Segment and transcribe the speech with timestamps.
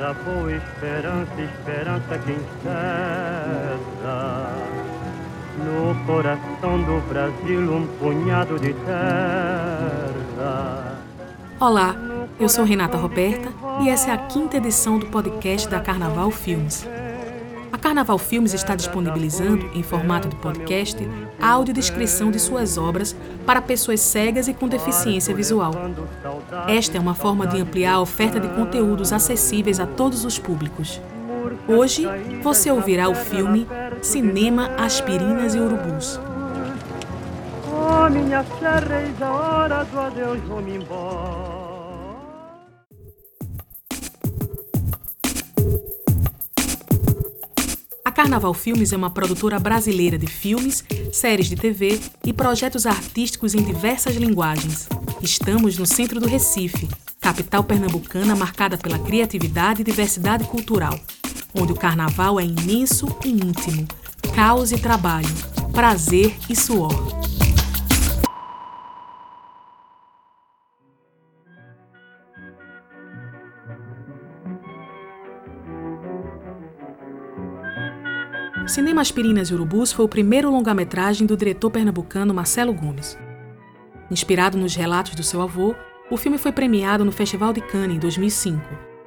[0.00, 3.76] da boa esperança, esperança que encerra
[5.58, 9.76] no coração do Brasil um punhado de terra.
[11.60, 11.94] Olá,
[12.40, 16.88] eu sou Renata Roberta e essa é a quinta edição do podcast da Carnaval Filmes.
[17.70, 20.96] A Carnaval Filmes está disponibilizando, em formato de podcast,
[21.38, 23.14] a audiodescrição de suas obras
[23.44, 25.72] para pessoas cegas e com deficiência visual.
[26.66, 31.00] Esta é uma forma de ampliar a oferta de conteúdos acessíveis a todos os públicos.
[31.68, 32.04] Hoje,
[32.42, 33.66] você ouvirá o filme
[34.02, 36.18] Cinema, Aspirinas e Urubus.
[48.04, 53.54] A Carnaval Filmes é uma produtora brasileira de filmes, séries de TV e projetos artísticos
[53.54, 54.88] em diversas linguagens.
[55.22, 56.88] Estamos no centro do Recife,
[57.20, 60.98] capital pernambucana marcada pela criatividade e diversidade cultural,
[61.54, 63.86] onde o carnaval é imenso e íntimo,
[64.34, 65.28] caos e trabalho,
[65.72, 66.90] prazer e suor.
[78.66, 83.18] Cinema Aspirinas e Urubus foi o primeiro longa-metragem do diretor pernambucano Marcelo Gomes.
[84.10, 85.74] Inspirado nos relatos do seu avô,
[86.10, 88.60] o filme foi premiado no Festival de Cannes em 2005,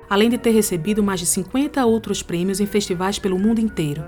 [0.09, 4.01] além de ter recebido mais de 50 outros prêmios em festivais pelo mundo inteiro.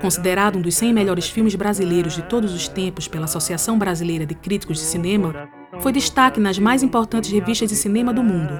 [0.00, 4.34] Considerado um dos 100 melhores filmes brasileiros de todos os tempos pela Associação Brasileira de
[4.34, 5.48] Críticos de Cinema,
[5.80, 8.52] foi destaque nas mais importantes revistas de cinema do mundo,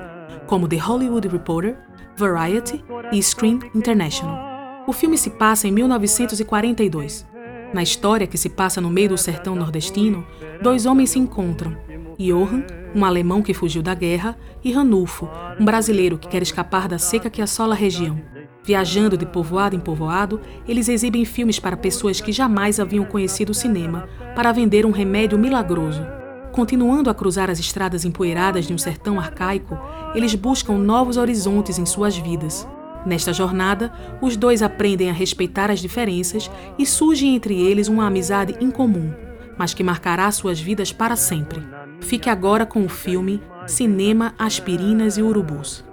[0.46, 1.76] como The Hollywood Reporter,
[2.16, 4.84] Variety e Screen International.
[4.86, 7.26] O filme se passa em 1942.
[7.72, 10.26] Na história, que se passa no meio do sertão nordestino,
[10.60, 11.76] dois homens se encontram.
[12.18, 12.64] Johann,
[12.94, 17.30] um alemão que fugiu da guerra, e Ranulfo, um brasileiro que quer escapar da seca
[17.30, 18.20] que assola a região.
[18.64, 23.54] Viajando de povoado em povoado, eles exibem filmes para pessoas que jamais haviam conhecido o
[23.54, 26.04] cinema, para vender um remédio milagroso.
[26.52, 29.78] Continuando a cruzar as estradas empoeiradas de um sertão arcaico,
[30.14, 32.66] eles buscam novos horizontes em suas vidas.
[33.06, 38.56] Nesta jornada, os dois aprendem a respeitar as diferenças e surge entre eles uma amizade
[38.60, 39.12] incomum,
[39.56, 41.62] mas que marcará suas vidas para sempre.
[42.00, 45.84] Fique agora com o filme Cinema, Aspirinas e Urubus.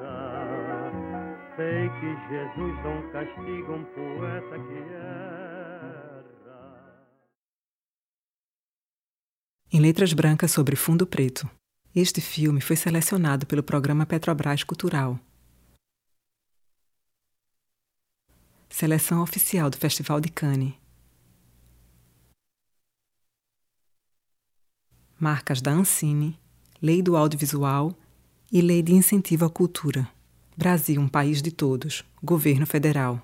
[9.71, 11.47] Em letras brancas sobre fundo preto.
[11.95, 15.19] Este filme foi selecionado pelo programa Petrobras Cultural.
[18.79, 20.75] Seleção oficial do Festival de Cannes.
[25.19, 26.39] Marcas da Ancine,
[26.79, 27.97] Lei do Audiovisual
[28.51, 30.07] e Lei de Incentivo à Cultura.
[30.55, 32.05] Brasil, um país de todos.
[32.21, 33.19] Governo Federal.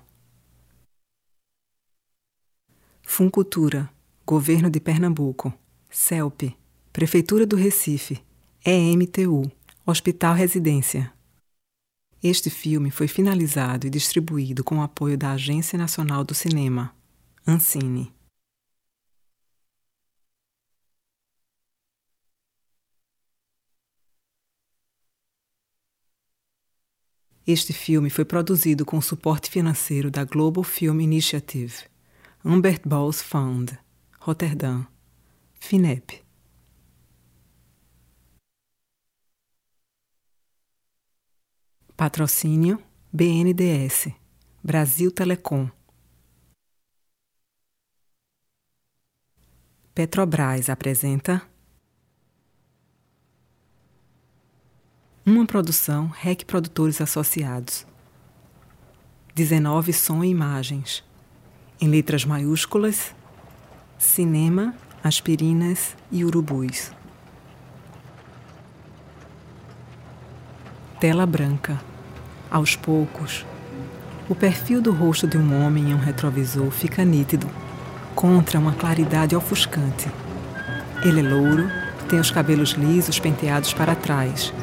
[3.04, 3.88] Funcultura,
[4.26, 5.54] Governo de Pernambuco.
[5.88, 6.56] CELP,
[6.92, 8.20] Prefeitura do Recife.
[8.66, 9.48] EMTU,
[9.86, 11.14] Hospital Residência.
[12.26, 16.96] Este filme foi finalizado e distribuído com o apoio da Agência Nacional do Cinema,
[17.46, 18.10] Ancine.
[27.46, 31.74] Este filme foi produzido com o suporte financeiro da Global Film Initiative,
[32.42, 33.78] Humbert Bos Fund,
[34.18, 34.86] Rotterdam,
[35.60, 36.23] FINEP.
[41.96, 42.82] Patrocínio
[43.12, 44.08] BNDS
[44.62, 45.70] Brasil Telecom.
[49.94, 51.40] Petrobras apresenta
[55.24, 57.86] uma produção REC Produtores Associados.
[59.34, 61.04] 19 som e imagens.
[61.80, 63.14] Em letras maiúsculas
[63.98, 66.90] cinema, aspirinas e urubus.
[71.00, 71.93] Tela branca.
[72.54, 73.44] Aos poucos,
[74.28, 77.48] o perfil do rosto de um homem em um retrovisor fica nítido,
[78.14, 80.08] contra uma claridade ofuscante.
[81.04, 81.68] Ele é louro,
[82.08, 84.54] tem os cabelos lisos penteados para trás.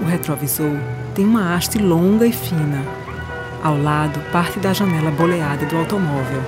[0.00, 0.76] O retrovisor
[1.14, 2.84] tem uma haste longa e fina.
[3.62, 6.42] Ao lado, parte da janela boleada do automóvel.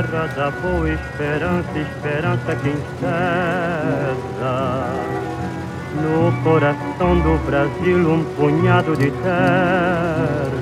[0.00, 2.70] terra da boa esperança, esperança que
[5.94, 10.60] no coração do Brasil um punhado de terra.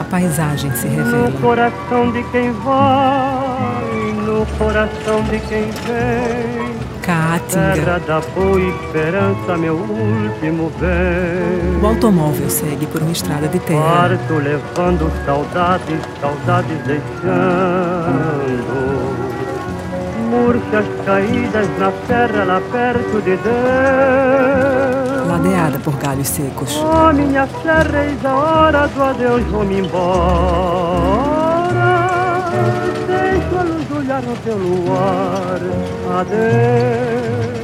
[0.00, 1.28] A paisagem se revela.
[1.28, 6.76] No coração de quem vai, no coração de quem vem.
[7.02, 7.72] Caatinga.
[7.74, 11.80] Terra da boa esperança, meu último bem.
[11.80, 13.80] O automóvel segue por uma estrada de terra.
[13.80, 17.16] Parto levando saudades, saudades deixando.
[20.36, 23.46] Murchas caídas na serra lá perto de Deus.
[25.26, 26.76] Ladeada por galhos secos.
[26.76, 30.06] Oh, minha serra, eis a hora do adeus, vou-me embora.
[33.06, 35.60] Deixo a luz olhar no teu luar.
[36.20, 37.56] Adeus.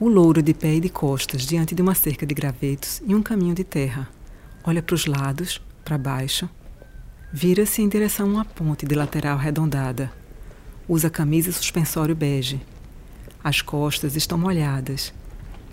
[0.00, 3.22] O louro de pé e de costas diante de uma cerca de gravetos e um
[3.22, 4.08] caminho de terra.
[4.62, 6.48] Olha para os lados, para baixo.
[7.32, 10.12] Vira-se em direção a uma ponte de lateral arredondada.
[10.88, 12.60] Usa camisa e suspensório bege.
[13.42, 15.12] As costas estão molhadas.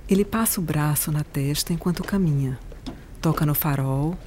[0.10, 2.58] Ele passa o braço na testa enquanto caminha.
[3.22, 4.18] Toca no farol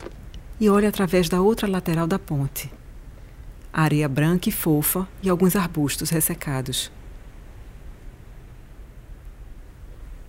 [0.61, 2.71] e olha através da outra lateral da ponte.
[3.73, 6.91] Areia branca e fofa e alguns arbustos ressecados.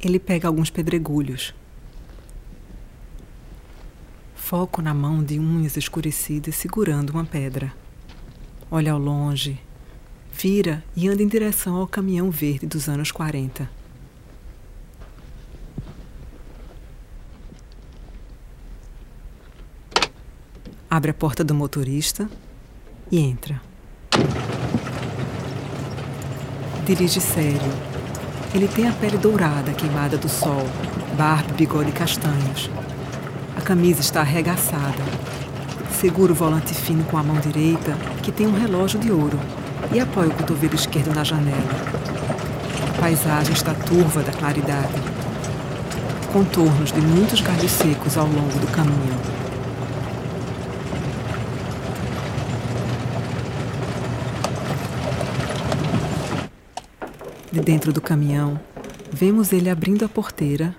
[0.02, 1.54] Ele pega alguns pedregulhos.
[4.36, 7.74] Foco na mão de unhas escurecidas segurando uma pedra.
[8.70, 9.60] Olha ao longe,
[10.38, 13.68] vira e anda em direção ao caminhão verde dos anos 40.
[20.90, 22.30] Abre a porta do motorista
[23.12, 23.60] e entra.
[26.86, 27.60] Dirige sério.
[28.54, 30.64] Ele tem a pele dourada, queimada do sol,
[31.18, 32.70] barba e bigode castanhos.
[33.58, 35.04] A camisa está arregaçada.
[36.00, 39.38] Segura o volante fino com a mão direita, que tem um relógio de ouro,
[39.94, 41.58] e apoia o cotovelo esquerdo na janela.
[42.96, 44.94] A paisagem está turva da claridade.
[46.32, 49.38] Contornos de muitos galhos secos ao longo do caminho.
[57.52, 58.60] De dentro do caminhão,
[59.12, 60.76] vemos ele abrindo a porteira,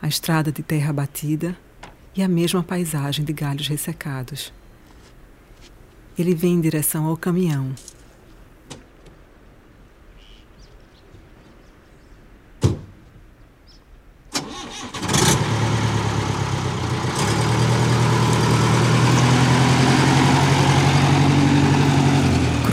[0.00, 1.56] a estrada de terra batida
[2.14, 4.52] e a mesma paisagem de galhos ressecados.
[6.16, 7.74] Ele vem em direção ao caminhão.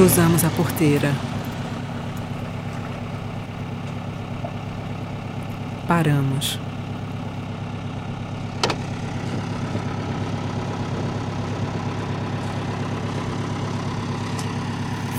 [0.02, 1.14] Cruzamos a porteira.
[5.88, 6.58] Paramos.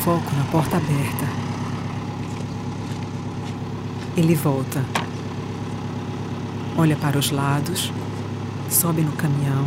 [0.01, 1.29] Foco na porta aberta.
[4.17, 4.85] Ele volta.
[6.77, 7.93] Olha para os lados,
[8.69, 9.65] sobe no caminhão,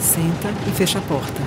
[0.00, 1.40] senta e fecha a porta.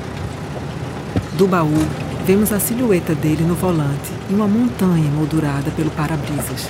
[1.38, 6.70] Do baú, vemos a silhueta dele no volante e uma montanha emoldurada pelo para-brisas.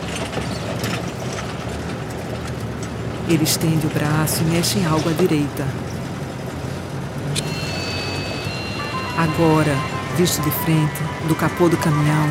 [3.27, 5.65] Ele estende o braço e mexe em algo à direita.
[9.18, 9.75] Agora,
[10.15, 12.30] visto de frente, do capô do caminhão,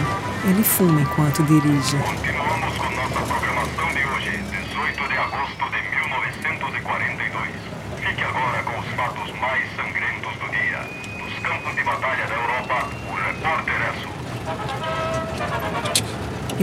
[0.49, 1.96] ele fuma enquanto dirige.
[1.96, 4.38] Continuamos com nossa programação de hoje,
[4.70, 7.50] 18 de agosto de 1942.
[7.99, 10.87] Fique agora com os fatos mais sangrentos do dia.
[11.18, 14.09] Dos campos de batalha da Europa, o repórter Esso.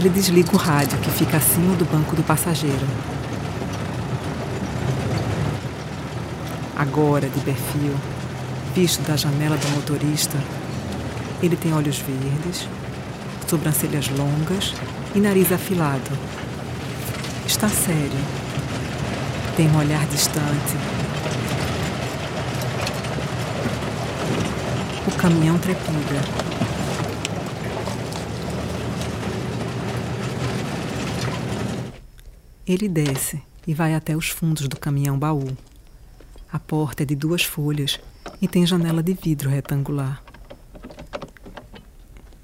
[0.04, 2.86] Ele desliga o rádio que fica acima do banco do passageiro.
[6.76, 7.94] Agora, de perfil,
[8.74, 10.36] visto da janela do motorista,
[11.42, 12.68] ele tem olhos verdes,
[13.48, 14.74] sobrancelhas longas
[15.14, 16.10] e nariz afilado.
[17.46, 18.20] Está sério.
[19.56, 20.76] Tem um olhar distante.
[25.06, 26.53] O caminhão trepida.
[32.66, 35.54] Ele desce e vai até os fundos do caminhão baú.
[36.50, 38.00] A porta é de duas folhas
[38.40, 40.22] e tem janela de vidro retangular.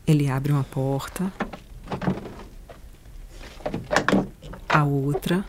[0.07, 1.33] Ele abre uma porta,
[4.69, 5.43] a outra,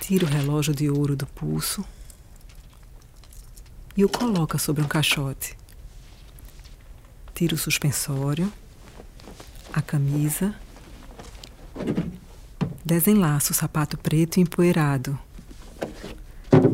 [0.00, 1.84] tira o relógio de ouro do pulso
[3.94, 5.54] e o coloca sobre um caixote.
[7.34, 8.50] Tira o suspensório,
[9.72, 10.54] a camisa,
[12.84, 15.18] desenlaça o sapato preto empoeirado,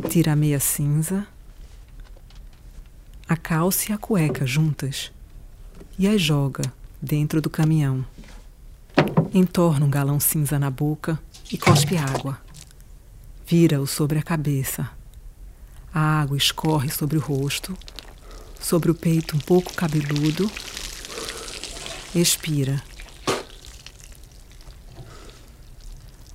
[0.09, 1.27] tira a meia cinza,
[3.29, 5.13] a calça e a cueca juntas
[5.99, 6.63] e as joga
[7.01, 8.05] dentro do caminhão.
[9.33, 11.21] Entorna um galão cinza na boca
[11.53, 12.41] e cospe água.
[13.47, 14.91] Vira-o sobre a cabeça.
[15.93, 17.77] A água escorre sobre o rosto,
[18.61, 20.51] sobre o peito um pouco cabeludo
[22.15, 22.83] Expira.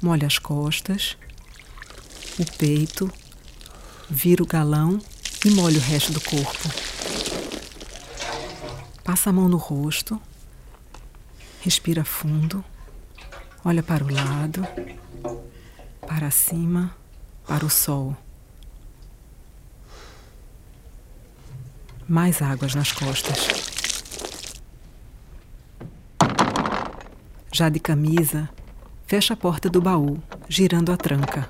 [0.03, 1.15] Molha as costas,
[2.37, 3.09] o peito,
[4.09, 4.99] vira o galão
[5.45, 6.69] e molha o resto do corpo.
[9.01, 10.21] Passa a mão no rosto,
[11.61, 12.61] respira fundo,
[13.63, 14.67] olha para o lado,
[16.05, 16.93] para cima,
[17.47, 18.13] para o sol.
[22.09, 23.47] Mais águas nas costas.
[27.53, 28.49] Já de camisa,
[29.05, 31.49] fecha a porta do baú, girando a tranca.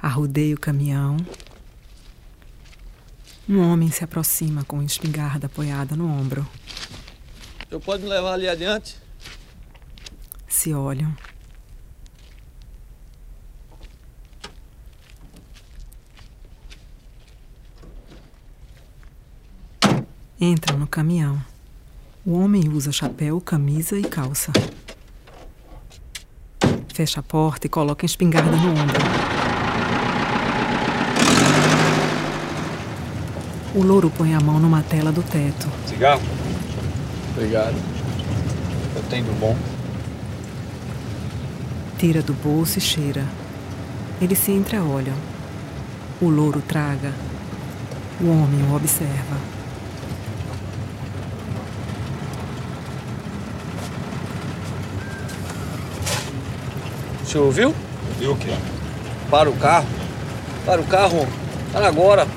[0.00, 1.16] Arrudeia o caminhão.
[3.48, 6.46] Um homem se aproxima com espingarda apoiada no ombro.
[7.70, 8.96] Eu pode me levar ali adiante?
[10.46, 11.14] Se olham.
[20.40, 21.53] Entram no caminhão.
[22.26, 24.50] O homem usa chapéu, camisa e calça.
[26.94, 28.96] Fecha a porta e coloca a espingarda no ombro.
[33.74, 35.68] O louro põe a mão numa tela do teto.
[35.86, 36.22] Cigarro?
[37.32, 37.76] Obrigado.
[38.96, 39.54] Eu tenho do bom.
[41.98, 43.26] Tira do bolso e cheira.
[44.18, 45.16] Eles se entreolham.
[46.22, 47.12] O louro traga.
[48.18, 49.53] O homem o observa.
[57.36, 57.74] Ouviu?
[58.20, 58.56] E o quê?
[59.28, 59.88] Para o carro.
[60.64, 61.26] Para o carro.
[61.72, 62.28] Para agora.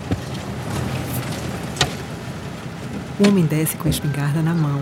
[3.19, 4.81] O homem desce com a espingarda na mão.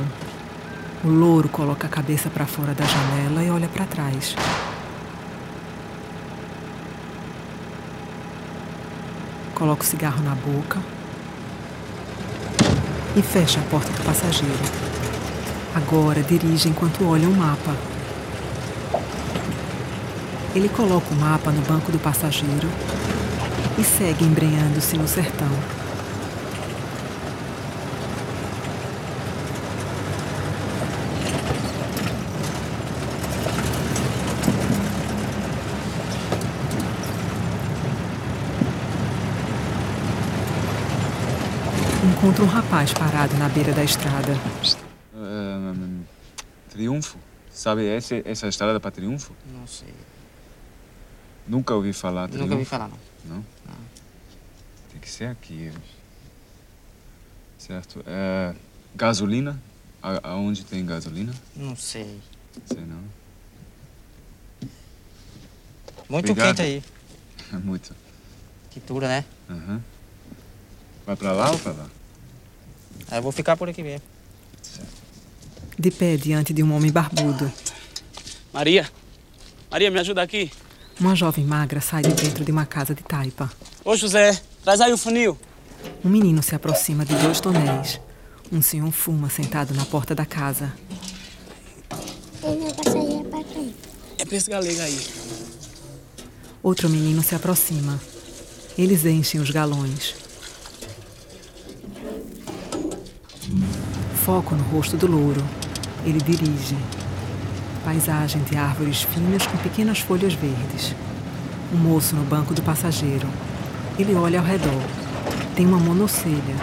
[1.04, 4.36] O louro coloca a cabeça para fora da janela e olha para trás.
[9.54, 10.80] Coloca o cigarro na boca
[13.16, 14.60] e fecha a porta do passageiro.
[15.74, 17.95] Agora dirige enquanto olha o mapa.
[20.56, 22.70] Ele coloca o mapa no banco do passageiro
[23.78, 25.50] e segue embrenhando-se no sertão.
[42.14, 44.40] Encontra um rapaz parado na beira da estrada.
[45.14, 46.04] Ehm,
[46.70, 47.18] triunfo?
[47.52, 49.34] Sabe esse, essa estrada para Triunfo?
[49.54, 49.94] Não sei.
[51.48, 52.28] Nunca ouvi falar.
[52.30, 52.98] Nunca ouvi falar, não.
[53.25, 53.36] Não?
[53.38, 53.75] Não.
[54.92, 55.72] Tem que ser aqui.
[57.58, 58.04] Certo.
[58.08, 58.54] É,
[58.96, 59.62] gasolina?
[60.02, 61.34] A- aonde tem gasolina?
[61.56, 62.20] Não sei.
[62.66, 63.04] Sei não.
[66.10, 66.56] Muito Obrigado.
[66.58, 66.84] quente aí.
[67.64, 67.96] Muito.
[68.72, 69.25] Quintura, né?
[69.50, 69.82] Aham.
[71.06, 71.90] Vai pra lá ou pra lá?
[73.12, 74.06] Eu vou ficar por aqui mesmo.
[75.78, 77.52] De pé diante de um homem barbudo.
[78.54, 78.90] Maria,
[79.70, 80.52] Maria, me ajuda aqui.
[81.00, 83.52] Uma jovem magra sai de dentro de uma casa de taipa.
[83.84, 85.38] Ô José, traz aí o funil.
[86.04, 88.00] Um menino se aproxima de dois tonéis.
[88.52, 90.72] Um senhor fuma sentado na porta da casa.
[92.44, 93.75] Esse negócio aí é pra quem?
[94.20, 95.00] É pra esse galego aí.
[96.64, 98.00] Outro menino se aproxima.
[98.78, 100.16] Eles enchem os galões.
[104.24, 105.44] Foco no rosto do louro.
[106.06, 106.78] Ele dirige.
[107.86, 110.96] Paisagem de árvores finas com pequenas folhas verdes.
[111.72, 113.27] Um moço no banco do passageiro.
[114.00, 114.82] Ele olha ao redor.
[115.56, 116.56] Tem uma monocelha.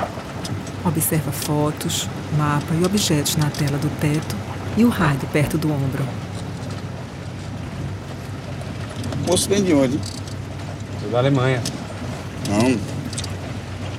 [0.85, 4.35] Observa fotos, mapa e objetos na tela do teto
[4.77, 6.05] e o rádio perto do ombro.
[9.25, 10.01] O moço vem de onde?
[11.13, 11.63] Da Alemanha.
[12.49, 12.77] Não.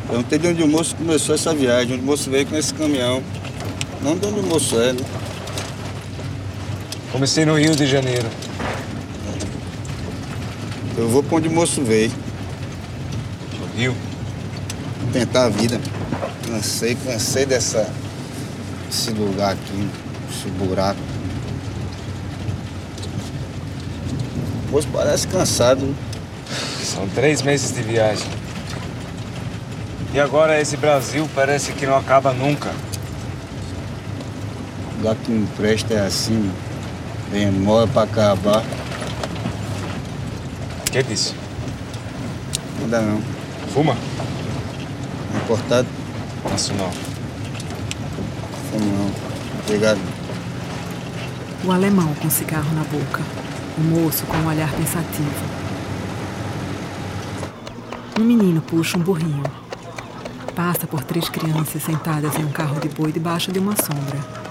[0.09, 3.23] Perguntei de onde o moço começou essa viagem, onde o moço veio com esse caminhão.
[4.01, 5.22] Não de onde o moço é, né?
[7.13, 8.27] Comecei no Rio de Janeiro.
[10.97, 12.11] Eu vou pra onde o moço veio.
[13.59, 13.95] No Rio?
[15.13, 15.79] Tentar a vida.
[16.47, 17.87] Cansei, cansei dessa.
[18.87, 19.87] desse lugar aqui,
[20.27, 20.99] esse buraco.
[24.67, 25.85] O moço parece cansado.
[25.85, 25.93] né?
[26.83, 28.27] São três meses de viagem.
[30.15, 32.71] E agora esse Brasil parece que não acaba nunca.
[34.93, 36.51] O lugar que não presta é assim.
[37.33, 38.63] Demora pra acabar.
[40.91, 41.33] Que disse?
[42.81, 43.19] Nada não.
[43.73, 43.97] Fuma?
[45.37, 45.87] Importado?
[46.47, 46.91] Nacional.
[48.69, 49.11] Fumo não.
[49.63, 49.99] Obrigado.
[51.65, 53.23] O alemão com cigarro na boca.
[53.79, 55.43] O moço com um olhar pensativo.
[58.19, 59.41] Um menino puxa um burrinho.
[60.55, 64.42] Passa por três crianças sentadas em um carro de boi debaixo de uma sombra.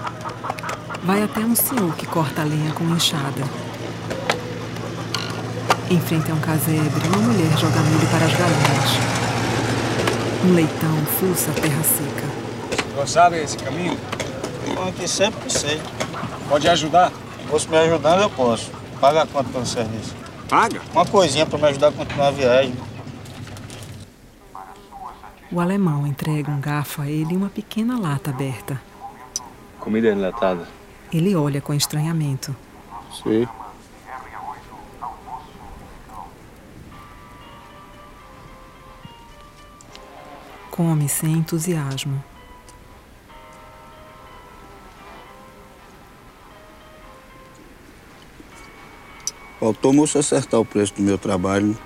[1.05, 3.43] Vai até um senhor que corta a lenha com enxada.
[5.91, 8.89] Em frente a um casebre, uma mulher joga milho para as galinhas.
[10.45, 12.95] Um leitão fuça a terra seca.
[12.95, 13.97] Não sabe esse caminho?
[14.65, 15.81] Eu aqui sempre que sei.
[16.47, 17.11] Pode ajudar?
[17.49, 18.71] Posso me ajudando, eu posso.
[19.01, 20.15] Paga quanto pelo serviço?
[20.47, 20.81] Paga?
[20.93, 22.75] Uma coisinha para me ajudar a continuar a viagem.
[25.51, 28.81] O alemão entrega um garfo a ele e uma pequena lata aberta.
[29.81, 30.65] Comida enlatada.
[31.13, 32.55] Ele olha com estranhamento.
[33.21, 33.47] Sim.
[40.71, 42.23] Come sem entusiasmo.
[49.59, 51.77] Faltou moço acertar o preço do meu trabalho.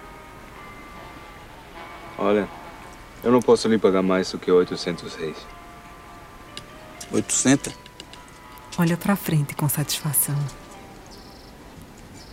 [2.17, 2.48] Olha,
[3.24, 5.38] eu não posso lhe pagar mais do que 800 reis.
[7.12, 7.87] 800?
[8.79, 10.36] Olha para frente com satisfação.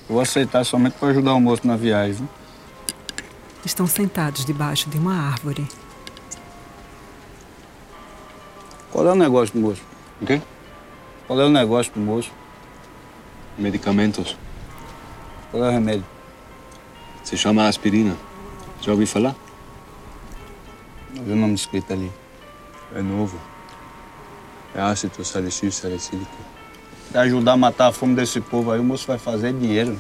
[0.07, 2.17] Vou aceitar somente para ajudar o moço na viagem.
[2.17, 2.29] viu?
[3.65, 5.67] Estão sentados debaixo de uma árvore.
[8.93, 9.83] Qual é o negócio do moço?
[10.21, 10.43] O quê?
[11.27, 12.31] Qual é o negócio do moço?
[13.57, 14.37] Medicamentos.
[15.51, 16.05] Qual é o remédio?
[17.25, 18.15] Se chama aspirina.
[18.83, 19.35] Já ouviu falar?
[21.15, 22.13] Não vi o nome escrito ali.
[22.95, 23.54] É novo.
[24.75, 26.37] É ácido salicílico salicílico.
[27.13, 29.97] Se ajudar a matar a fome desse povo aí, o moço vai fazer dinheiro.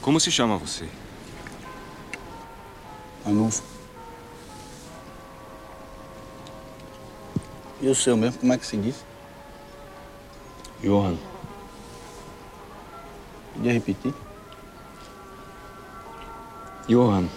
[0.00, 0.88] Como se chama você?
[3.26, 3.62] Anufo.
[7.80, 9.04] E o seu mesmo, como é que se diz?
[10.80, 11.16] Johan.
[13.54, 14.14] Podia repetir?
[16.86, 17.28] Johan.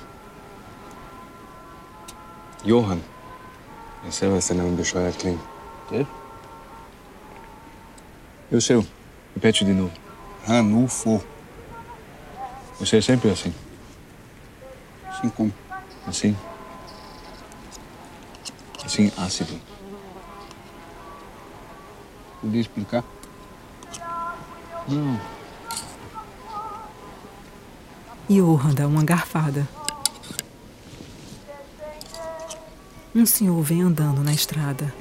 [2.64, 3.00] Johan.
[4.08, 5.57] Esse vai ser o nome do Scheuerkling.
[5.88, 6.06] Quê?
[8.52, 8.86] E o seu?
[9.34, 9.92] Repete de novo.
[10.46, 11.24] Ranulfo.
[12.80, 13.54] Você é sempre assim?
[15.08, 15.54] Assim como?
[16.06, 16.36] Assim?
[18.86, 19.60] Assim, ácido.
[22.42, 23.04] Podia explicar?
[24.88, 25.20] Não.
[28.30, 29.68] Johan dá uma garfada.
[33.16, 34.94] Um senhor vem andando na estrada.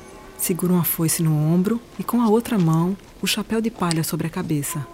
[0.46, 4.28] Segura uma foice no ombro e com a outra mão o chapéu de palha sobre
[4.28, 4.86] a cabeça.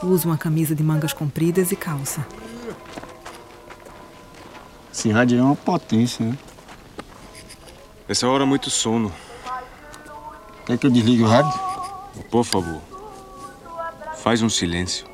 [0.00, 2.24] Usa uma camisa de mangas compridas e calça.
[4.94, 6.38] Esse rádio é uma potência, né?
[8.08, 9.12] Essa hora é muito sono.
[10.64, 11.58] Quer que eu desligue o rádio?
[12.30, 12.80] Por favor.
[14.18, 15.08] Faz um silêncio.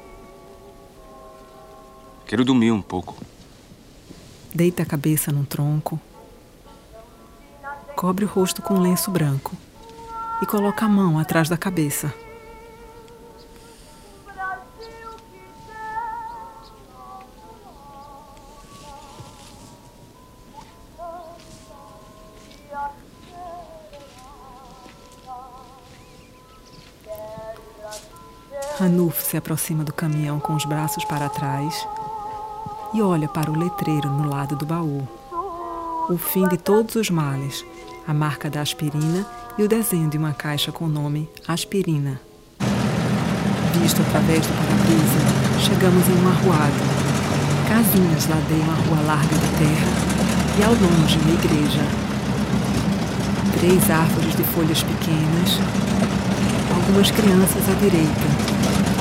[2.27, 3.17] Quero dormir um pouco.
[4.55, 5.99] Deita a cabeça num tronco.
[8.05, 9.57] Cobre o rosto com um lenço branco
[10.43, 12.13] e coloca a mão atrás da cabeça.
[28.79, 31.89] Ranulfo se aproxima do caminhão com os braços para trás
[32.93, 35.09] e olha para o letreiro no lado do baú.
[36.11, 37.65] O fim de todos os males,
[38.07, 42.21] a marca da aspirina e o desenho de uma caixa com o nome Aspirina.
[43.81, 46.75] Visto através do para-brisa, chegamos em um arruado.
[47.67, 50.15] Casinhas ladeiam a rua larga de terra
[50.59, 51.81] e ao longe uma igreja.
[53.59, 55.61] Três árvores de folhas pequenas,
[56.75, 58.29] algumas crianças à direita.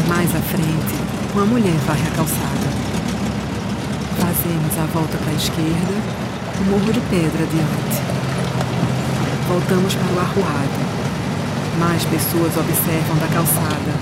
[0.08, 0.96] Mais à frente,
[1.34, 2.68] uma mulher varre a calçada.
[4.18, 5.94] Fazemos a volta para a esquerda,
[6.62, 8.13] o morro de pedra adiante.
[9.48, 11.80] Voltamos para o arruado.
[11.80, 13.94] Mais pessoas observam da calçada.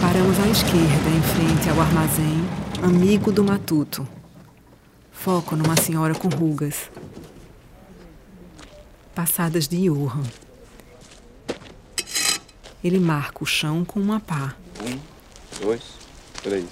[0.00, 2.48] Paramos à esquerda, em frente ao armazém
[2.82, 4.06] Amigo do Matuto.
[5.12, 6.90] Foco numa senhora com rugas.
[9.14, 10.22] Passadas de Johan.
[12.82, 14.54] Ele marca o chão com uma pá.
[14.82, 14.98] Um,
[15.62, 15.82] dois,
[16.42, 16.66] três,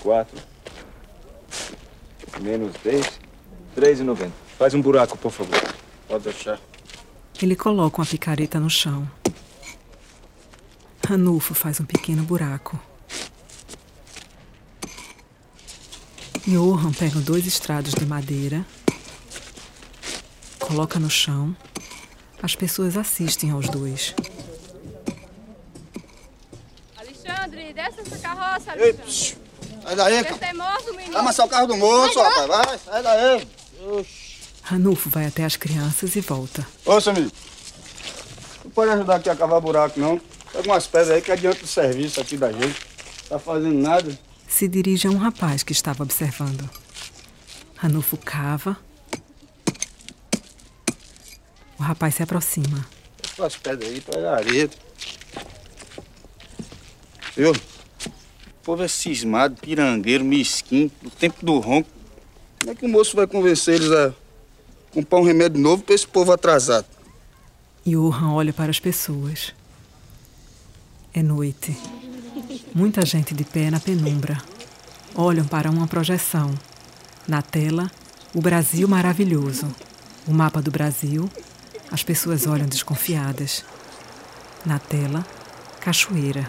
[0.00, 0.38] quatro.
[2.40, 3.18] Menos dez.
[3.74, 4.41] Três e noventa.
[4.62, 5.60] Faz um buraco, por favor.
[6.06, 6.56] Pode deixar.
[7.42, 9.10] Ele coloca uma picareta no chão.
[11.04, 12.78] Ranulfo faz um pequeno buraco.
[16.46, 18.64] Johan pega dois estrados de madeira,
[20.60, 21.56] coloca no chão.
[22.40, 24.14] As pessoas assistem aos dois.
[26.96, 29.38] Alexandre, desce essa carroça, Ei, Alexandre.
[29.82, 30.38] Sai daí, Você é cara.
[30.38, 31.12] teimoso, menino.
[31.14, 32.46] Vai amassar o carro do moço, rapaz.
[32.46, 33.48] Vai, sai daí.
[34.72, 36.66] Ranulfo vai até as crianças e volta.
[36.86, 37.30] Ô, Samir,
[38.64, 40.18] não pode ajudar aqui a cavar buraco, não.
[40.50, 42.80] Pega umas pedras aí que adianta do serviço aqui da gente.
[43.28, 44.18] Tá fazendo nada.
[44.48, 46.70] Se dirige a um rapaz que estava observando.
[47.76, 48.78] Ranulfo cava.
[51.78, 52.86] O rapaz se aproxima.
[53.36, 54.70] Pega as pedras aí, pega areia.
[57.36, 57.52] Viu?
[57.52, 61.90] O povo é cismado, pirangueiro, mesquinho, no tempo do ronco.
[62.58, 64.21] Como é que o moço vai convencer eles a
[64.92, 66.86] comprar um remédio novo pra esse povo atrasado?
[67.84, 69.52] Johan olha para as pessoas.
[71.12, 71.76] É noite.
[72.74, 74.40] Muita gente de pé na penumbra.
[75.14, 76.54] Olham para uma projeção.
[77.26, 77.90] Na tela,
[78.34, 79.74] o Brasil maravilhoso.
[80.26, 81.28] O mapa do Brasil.
[81.90, 83.64] As pessoas olham desconfiadas.
[84.64, 85.26] Na tela,
[85.80, 86.48] cachoeira.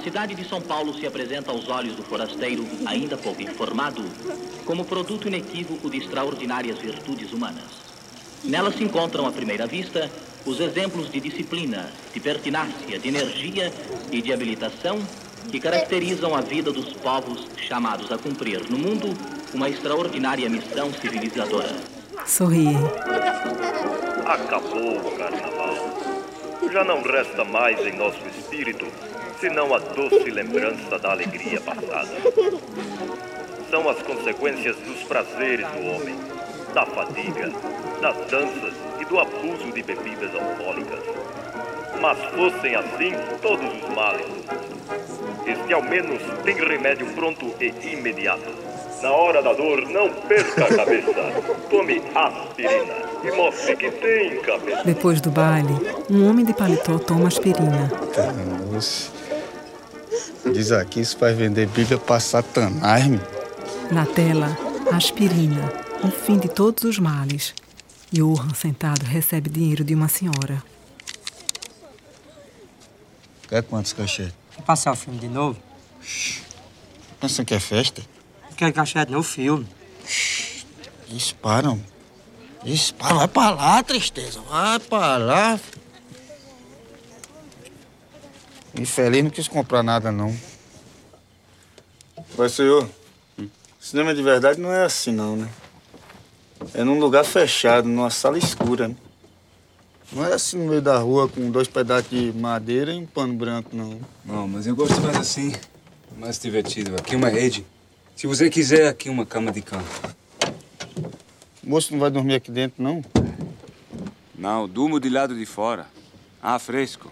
[0.00, 4.02] Cidade de São Paulo se apresenta aos olhos do forasteiro, ainda pouco informado,
[4.64, 7.80] como produto inequívoco de extraordinárias virtudes humanas.
[8.42, 10.10] Nela se encontram, à primeira vista,
[10.46, 13.72] os exemplos de disciplina, de pertinácia, de energia
[14.10, 14.98] e de habilitação
[15.50, 19.16] que caracterizam a vida dos povos chamados a cumprir no mundo
[19.52, 21.74] uma extraordinária missão civilizadora.
[22.26, 22.76] Sorriem.
[24.26, 26.00] Acabou o carnaval.
[26.72, 28.86] Já não resta mais em nosso espírito
[29.40, 32.10] senão a doce lembrança da alegria passada.
[33.70, 36.14] São as consequências dos prazeres do homem,
[36.74, 37.50] da fadiga,
[38.02, 41.00] das danças e do abuso de bebidas alcoólicas.
[42.00, 44.60] Mas fossem assim todos os males do mundo.
[45.46, 48.70] Este ao menos tem remédio pronto e imediato.
[49.02, 51.32] Na hora da dor, não perca a cabeça.
[51.70, 54.84] Tome aspirina e mostre que tem cabeça.
[54.84, 55.74] Depois do baile,
[56.10, 57.90] um homem de paletó toma aspirina.
[58.70, 59.19] Moço.
[60.52, 63.20] Diz aqui isso vai vender Bíblia pra Satanás, meu.
[63.90, 64.56] Na tela,
[64.92, 67.54] aspirina, o fim de todos os males.
[68.12, 70.62] Johan, sentado, recebe dinheiro de uma senhora.
[73.48, 74.32] Quer quantos cachê?
[74.54, 75.58] Quer passar o filme de novo?
[77.20, 78.02] Pensa que é festa?
[78.56, 79.66] Quer cachê no filme?
[81.08, 81.80] Disparam.
[82.62, 84.40] Dispara, vai pra lá, tristeza.
[84.42, 85.60] Vai pra lá.
[88.74, 90.34] Infeliz não quis comprar nada, não.
[92.36, 92.88] Vai, senhor.
[93.80, 95.48] Cinema de verdade não é assim, não, né?
[96.74, 98.96] É num lugar fechado, numa sala escura, né?
[100.12, 103.32] Não é assim no meio da rua com dois pedaços de madeira e um pano
[103.34, 104.00] branco, não.
[104.24, 105.52] Não, mas eu gosto mais assim.
[106.18, 106.96] Mais divertido.
[106.96, 107.64] Aqui uma rede.
[108.16, 109.84] Se você quiser, aqui uma cama de cama.
[111.62, 113.02] O moço não vai dormir aqui dentro, não?
[114.36, 115.86] Não, durmo de lado de fora.
[116.42, 117.10] Ah, fresco.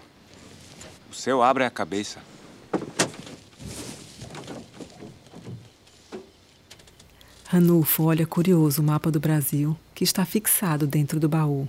[1.09, 2.19] O céu abre a cabeça.
[7.45, 11.67] Ranulfo olha curioso o mapa do Brasil, que está fixado dentro do baú.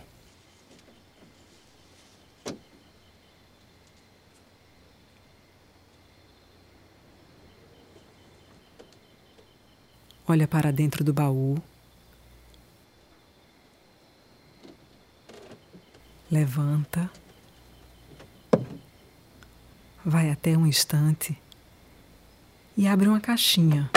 [10.28, 11.56] Olha para dentro do baú.
[16.30, 17.10] Levanta.
[20.04, 21.36] Vai até um instante
[22.76, 23.90] e abre uma caixinha.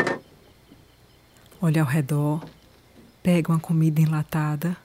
[1.62, 2.46] Olha ao redor,
[3.22, 4.76] pega uma comida enlatada,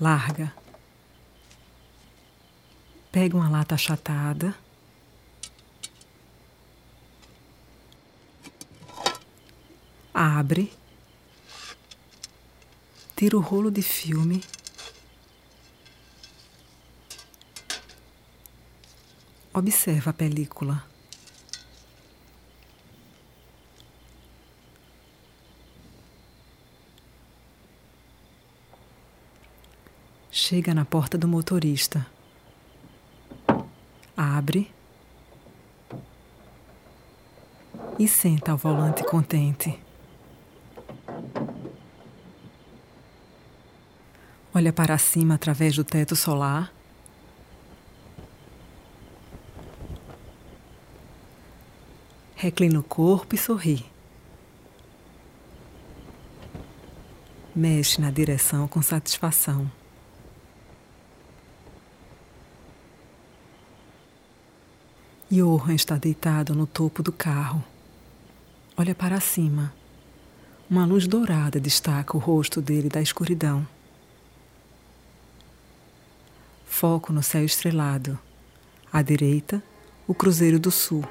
[0.00, 0.52] larga.
[3.12, 4.54] Pega uma lata achatada.
[10.12, 10.72] Abre.
[13.14, 14.42] Tira o rolo de filme.
[19.52, 20.84] Observa a película.
[30.30, 32.06] Chega na porta do motorista.
[34.16, 34.72] Abre.
[37.98, 39.76] E senta ao volante contente.
[44.54, 46.72] Olha para cima através do teto solar.
[52.42, 53.84] Reclina o corpo e sorri.
[57.54, 59.70] Mexe na direção com satisfação.
[65.30, 67.62] Johan está deitado no topo do carro.
[68.74, 69.74] Olha para cima.
[70.70, 73.68] Uma luz dourada destaca o rosto dele da escuridão.
[76.64, 78.18] Foco no céu estrelado.
[78.90, 79.62] À direita,
[80.08, 81.04] o Cruzeiro do Sul.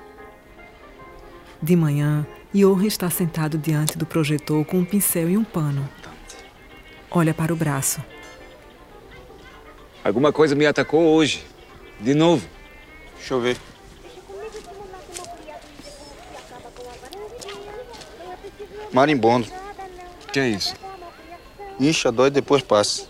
[1.61, 5.87] De manhã, Johan está sentado diante do projetor com um pincel e um pano.
[7.11, 8.01] Olha para o braço.
[10.03, 11.45] Alguma coisa me atacou hoje.
[11.99, 12.47] De novo.
[13.17, 13.57] Deixa eu ver.
[18.93, 19.47] Marimbondo.
[20.31, 20.75] Que é isso?
[21.79, 23.07] Incha, dói, depois passa.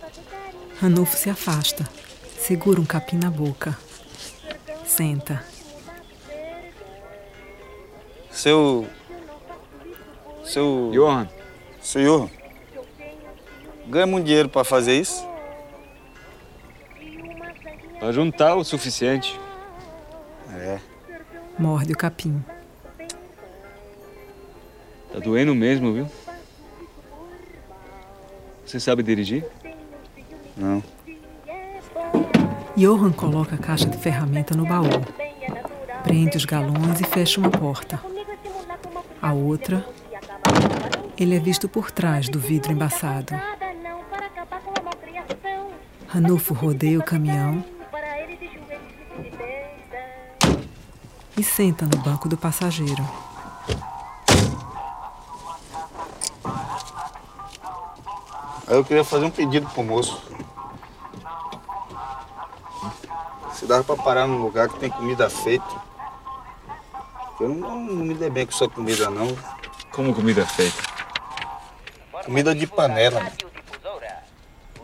[0.81, 1.87] Ranulfo se afasta.
[2.37, 3.77] Segura um capim na boca.
[4.85, 5.43] Senta.
[8.39, 8.87] Seu.
[10.45, 10.91] Seu.
[10.93, 11.27] Johan.
[11.81, 12.29] Seu Johan.
[13.85, 15.27] Ganha muito dinheiro pra fazer isso?
[17.99, 19.37] Pra juntar o suficiente.
[20.53, 20.79] É.
[21.57, 22.41] Morde o capim.
[25.11, 26.07] Tá doendo mesmo, viu?
[28.65, 29.45] Você sabe dirigir?
[30.55, 30.81] Não.
[32.77, 34.87] Johan coloca a caixa de ferramenta no baú.
[36.03, 38.08] Prende os galões e fecha uma porta.
[39.21, 39.85] A outra,
[41.17, 43.33] ele é visto por trás do vidro embaçado.
[46.07, 47.63] Ranulfo rodeia o caminhão
[51.37, 53.05] e senta no banco do passageiro.
[58.67, 60.21] Aí eu queria fazer um pedido pro moço.
[63.53, 65.88] Se dava pra parar num lugar que tem comida feita.
[67.39, 69.27] Eu não, não me dei bem com essa comida, não.
[69.91, 70.83] Como comida feita?
[72.25, 73.21] Comida de panela.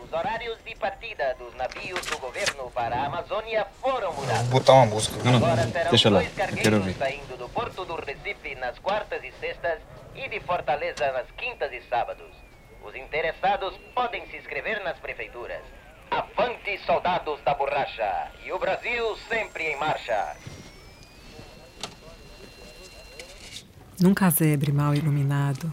[0.02, 4.48] Os horários de partida dos navios do governo para a Amazônia foram mudados.
[4.48, 5.16] Vou botar uma música.
[5.22, 6.20] Não, não, Agora serão deixa lá.
[6.20, 6.94] dois Eu quero ouvir.
[6.94, 9.80] saindo do porto do Recife nas quartas e sextas
[10.14, 12.30] e de Fortaleza nas quintas e sábados.
[12.82, 15.62] Os interessados podem se inscrever nas prefeituras.
[16.10, 18.30] Avante, soldados da borracha!
[18.44, 20.36] E o Brasil sempre em marcha!
[23.98, 25.72] Num casebre mal iluminado,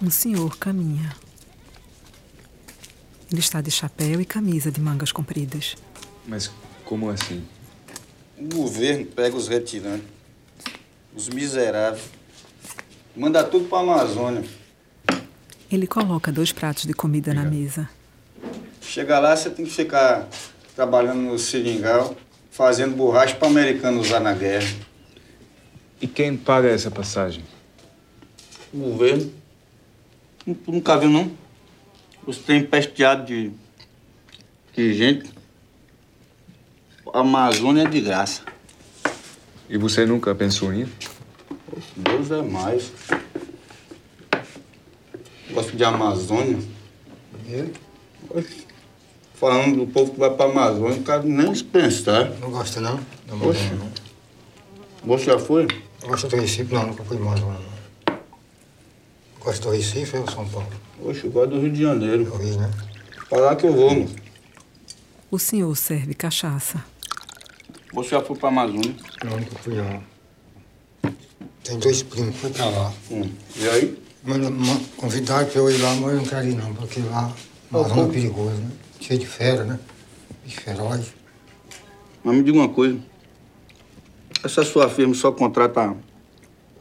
[0.00, 1.14] um senhor caminha.
[3.30, 5.76] Ele está de chapéu e camisa de mangas compridas.
[6.26, 6.50] Mas
[6.82, 7.44] como assim?
[8.38, 10.08] O governo pega os retirantes,
[11.14, 12.04] os miseráveis,
[13.14, 14.44] manda tudo pra Amazônia.
[15.70, 17.88] Ele coloca dois pratos de comida na mesa.
[18.80, 20.26] Chega lá, você tem que ficar
[20.74, 22.16] trabalhando no seringal,
[22.50, 24.93] fazendo borracha para americano usar na guerra.
[26.00, 27.44] E quem paga essa passagem?
[28.72, 29.32] O governo.
[30.46, 31.30] Nu- Nunca viu, não?
[32.26, 33.50] Os trem pesteado de,
[34.74, 35.30] de gente.
[37.12, 38.42] A Amazônia é de graça.
[39.68, 40.92] E você nunca pensou nisso?
[41.96, 42.90] Deus é mais.
[45.50, 46.58] Gosto de Amazônia.
[48.30, 48.64] Oxe,
[49.34, 52.30] Falando do povo que vai pra Amazônia, não quero nem se pensar.
[52.40, 52.96] Não gosta, não?
[53.26, 53.60] Da Oxe.
[53.66, 53.92] Amazônia, não.
[55.16, 55.66] Você já foi?
[56.06, 56.72] Gosta do Recife?
[56.74, 58.18] Não, nunca fui de Amazônia, não.
[59.40, 60.68] Gosta do Recife ou São Paulo?
[61.04, 62.22] Oxe, eu gosto do Rio de Janeiro.
[62.24, 62.70] Eu vi, né?
[63.28, 64.10] Pra lá que eu vou, mano.
[65.30, 66.84] O senhor serve cachaça.
[67.92, 68.94] Você já foi pra Amazônia?
[69.24, 70.02] Não, nunca fui, não.
[71.62, 72.92] Tem dois primos que foi pra lá.
[73.10, 73.30] Hum.
[73.56, 73.98] E aí?
[74.22, 77.32] Mas, ma- convidaram pra eu ir lá, mas eu não quero ir, não, porque lá
[77.72, 78.70] a Amazônia é perigoso, né?
[79.00, 79.78] Cheio de fera, né?
[80.44, 81.12] Bicho feroz.
[82.22, 82.98] Mas me diga uma coisa.
[84.44, 85.96] Essa sua firma só contrata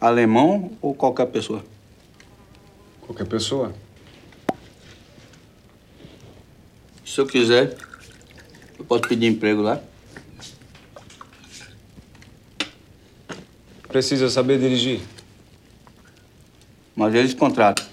[0.02, 1.64] alemão ou qualquer pessoa?
[3.00, 3.74] Qualquer pessoa.
[7.06, 7.78] Se eu quiser,
[8.78, 9.82] eu posso pedir emprego lá.
[13.88, 15.00] Precisa saber dirigir.
[16.94, 17.86] Mas eles contratam.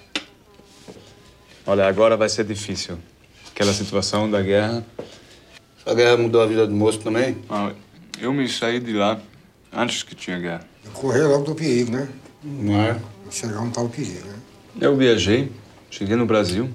[1.65, 2.97] Olha, agora vai ser difícil.
[3.49, 4.85] Aquela situação da guerra.
[5.85, 7.37] A guerra mudou a vida do moço também?
[7.49, 7.71] Ah,
[8.19, 9.17] eu me saí de lá
[9.73, 10.65] antes que tinha guerra.
[10.93, 12.07] Correr logo do perigo, né?
[12.43, 12.99] Não é?
[13.29, 14.35] Chegar onde tá o perigo, né?
[14.79, 15.51] Eu viajei,
[15.89, 16.69] cheguei no Brasil.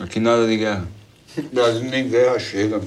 [0.00, 0.88] Aqui nada de guerra.
[1.52, 2.80] Brasil nem guerra chega.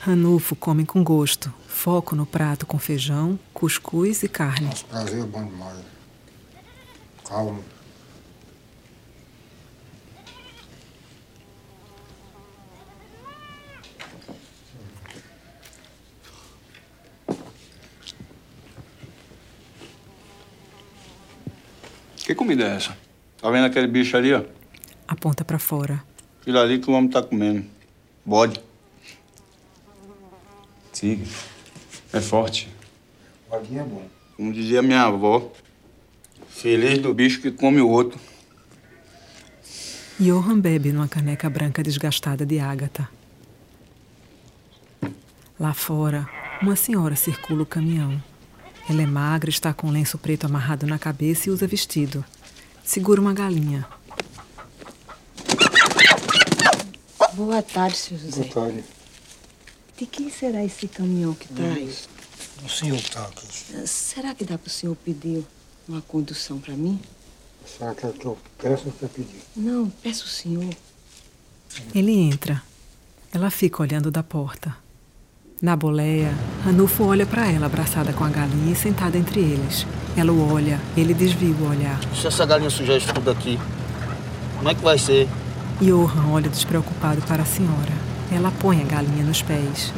[0.00, 1.52] Ranulfo come com gosto.
[1.66, 4.70] Foco no prato com feijão, cuscuz e carne.
[4.88, 5.76] O Brasil é bom demais.
[7.28, 7.60] Calma.
[22.46, 22.96] Comida é essa?
[23.40, 24.44] Tá vendo aquele bicho ali, ó?
[25.08, 26.02] Aponta pra fora.
[26.40, 27.66] Aquilo ali que o homem tá comendo.
[28.24, 28.60] Bode.
[30.92, 31.28] Tigre.
[32.12, 32.68] É forte.
[33.50, 34.08] Bodinho é bom.
[34.36, 35.50] Como dizia minha avó,
[36.48, 38.18] feliz do bicho que come o outro.
[40.20, 43.08] Johan bebe numa caneca branca desgastada de ágata.
[45.58, 46.28] Lá fora,
[46.62, 48.22] Uma senhora circula o caminhão.
[48.88, 52.24] Ela é magra, está com um lenço preto amarrado na cabeça e usa vestido.
[52.86, 53.84] Segura uma galinha.
[57.34, 58.44] Boa tarde, senhor José.
[58.44, 58.84] Boa tarde.
[59.98, 62.08] De quem será esse caminhão que traz?
[62.64, 63.88] O senhor tá aqui.
[63.88, 65.44] Será que dá para o senhor pedir
[65.88, 67.00] uma condução para mim?
[67.66, 69.42] Será que é que eu peço ou quer pedir?
[69.56, 70.72] Não, peço o senhor.
[71.92, 72.62] Ele entra.
[73.32, 74.76] Ela fica olhando da porta.
[75.62, 76.34] Na boleia,
[76.66, 79.86] Ranulfo olha para ela, abraçada com a galinha e sentada entre eles.
[80.14, 81.98] Ela o olha, ele desvia o olhar.
[82.14, 83.58] Se essa galinha sujar isso tudo aqui,
[84.58, 85.26] como é que vai ser?
[85.80, 87.92] Johan olha despreocupado para a senhora.
[88.30, 89.94] Ela põe a galinha nos pés.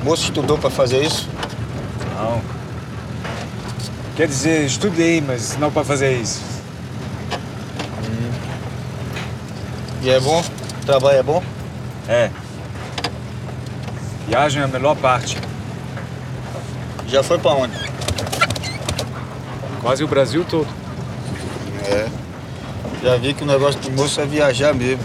[0.00, 1.28] O moço estudou para fazer isso?
[2.14, 2.40] Não.
[4.16, 6.57] Quer dizer, estudei, mas não para fazer isso.
[10.00, 10.40] E é bom?
[10.40, 11.42] O trabalho é bom?
[12.08, 12.30] É.
[14.28, 15.36] Viagem é a melhor parte.
[17.08, 17.74] Já foi para onde?
[19.80, 20.68] Quase o Brasil todo.
[21.84, 22.06] É.
[23.02, 25.02] Já vi que o negócio do moço é viajar mesmo.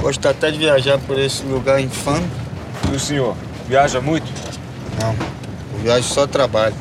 [0.00, 2.28] Gosta até de viajar por esse lugar infame.
[2.90, 3.36] E o senhor?
[3.68, 4.26] Viaja muito?
[5.00, 5.12] Não.
[5.74, 6.74] Eu viajo só trabalho.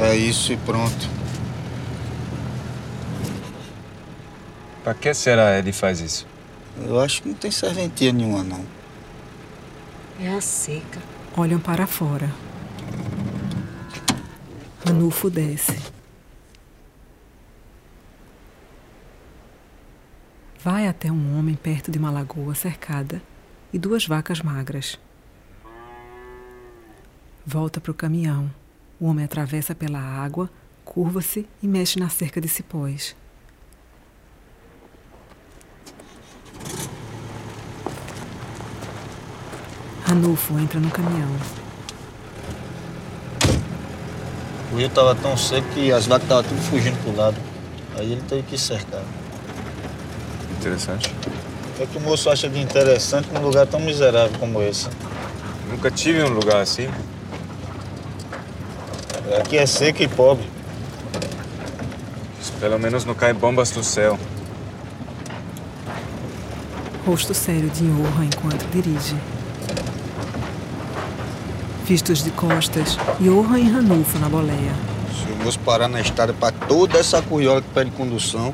[0.00, 1.15] É isso e pronto.
[4.86, 6.24] Pra que será ele faz isso?
[6.86, 8.64] Eu acho que não tem serventia nenhuma, não.
[10.20, 11.02] É a seca.
[11.36, 12.30] Olham para fora.
[14.86, 15.76] Ranulfo desce.
[20.62, 23.20] Vai até um homem perto de uma lagoa cercada
[23.72, 25.00] e duas vacas magras.
[27.44, 28.48] Volta para o caminhão.
[29.00, 30.48] O homem atravessa pela água,
[30.84, 33.16] curva-se e mexe na cerca de cipós.
[40.06, 41.28] Ranulfo entra no caminhão.
[44.72, 47.36] O rio tava tão seco que as vacas estavam tudo fugindo pro lado.
[47.98, 49.02] Aí ele teve que cercar.
[50.58, 51.12] Interessante.
[51.70, 54.88] O que, é que o moço acha de interessante num lugar tão miserável como esse?
[55.68, 56.88] Nunca tive um lugar assim.
[59.40, 60.48] Aqui é seco e pobre.
[62.60, 64.18] Pelo menos não caem bombas do céu.
[67.06, 69.14] Rosto sério de Johan enquanto dirige.
[71.84, 74.72] Vistos de costas, Johan e Ranulfo na boleia.
[75.14, 78.52] Se o moço parar na estrada para toda essa curriola que pede condução,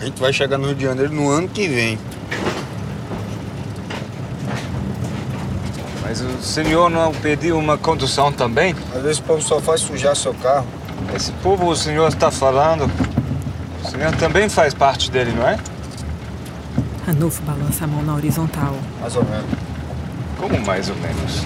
[0.00, 1.98] a gente vai chegar no Rio de Janeiro no ano que vem.
[6.00, 8.74] Mas o senhor não pediu uma condução também?
[8.96, 10.66] Às vezes o povo só faz sujar seu carro.
[11.14, 12.90] Esse povo o senhor está falando,
[13.84, 15.58] o senhor também faz parte dele, não é?
[17.06, 18.78] Ranulfo balança a mão na horizontal.
[19.00, 19.50] Mais ou menos.
[20.38, 21.42] Como mais ou menos?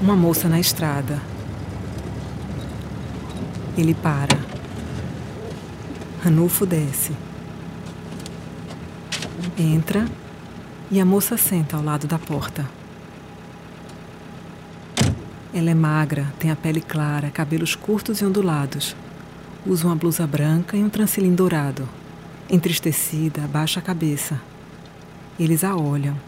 [0.00, 1.20] Uma moça na estrada.
[3.78, 4.36] Ele para.
[6.24, 7.12] Ranulfo desce.
[9.56, 10.04] Entra
[10.90, 12.68] e a moça senta ao lado da porta.
[15.54, 18.96] Ela é magra, tem a pele clara, cabelos curtos e ondulados.
[19.64, 21.88] Usa uma blusa branca e um trancelim dourado.
[22.52, 24.38] Entristecida, abaixa a cabeça.
[25.40, 26.20] Eles a olham.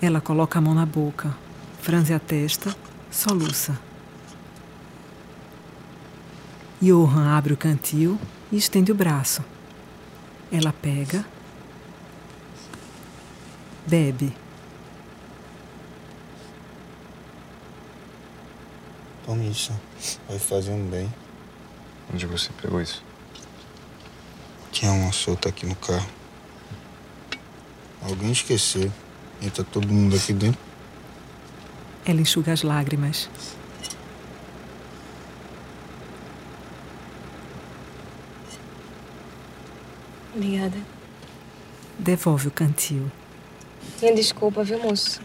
[0.00, 1.36] Ela coloca a mão na boca,
[1.82, 2.74] franze a testa,
[3.10, 3.78] soluça.
[6.80, 8.18] Johan abre o cantil
[8.50, 9.44] e estende o braço.
[10.50, 11.22] Ela pega,
[13.86, 14.34] bebe.
[19.26, 19.78] Tome isso.
[20.26, 21.12] Vai fazer um bem.
[22.10, 23.05] Onde você pegou isso?
[24.72, 26.08] Tinha uma solta aqui no carro.
[28.02, 28.92] Alguém esqueceu.
[29.42, 30.60] Entra todo mundo aqui dentro.
[32.04, 33.28] Ela enxuga as lágrimas.
[40.34, 40.76] Obrigada.
[41.98, 43.10] Devolve o cantil.
[43.98, 45.20] Tenha desculpa, viu, moço?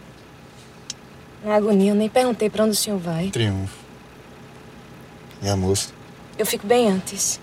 [1.43, 3.29] Na agonia, eu nem perguntei pra onde o senhor vai.
[3.29, 3.77] Triunfo.
[5.41, 5.89] E a moça?
[6.37, 7.39] Eu fico bem antes.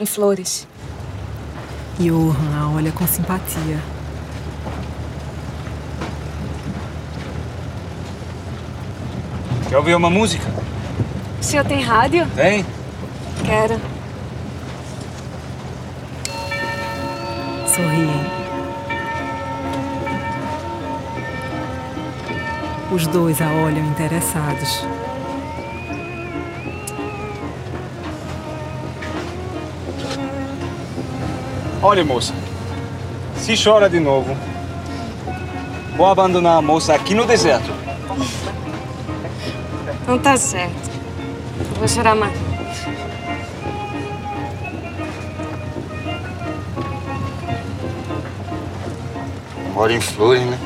[0.00, 0.66] Em Flores.
[1.98, 3.78] Johan a olha com simpatia.
[9.68, 10.44] Quer ouvir uma música?
[11.40, 12.26] O senhor tem rádio?
[12.34, 12.64] Tem?
[13.44, 13.80] Quero.
[17.68, 18.24] Sorriem.
[22.92, 24.84] Os dois a olham interessados.
[31.86, 32.32] Olha, moça.
[33.36, 34.34] Se chora de novo,
[35.98, 37.70] vou abandonar a moça aqui no deserto.
[40.08, 40.90] Não tá certo.
[41.58, 42.32] Eu vou chorar mais.
[49.74, 50.58] Mora em Flores, né?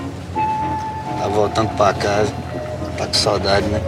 [1.21, 2.33] Tá voltando pra casa.
[2.97, 3.83] Tá com saudade, né?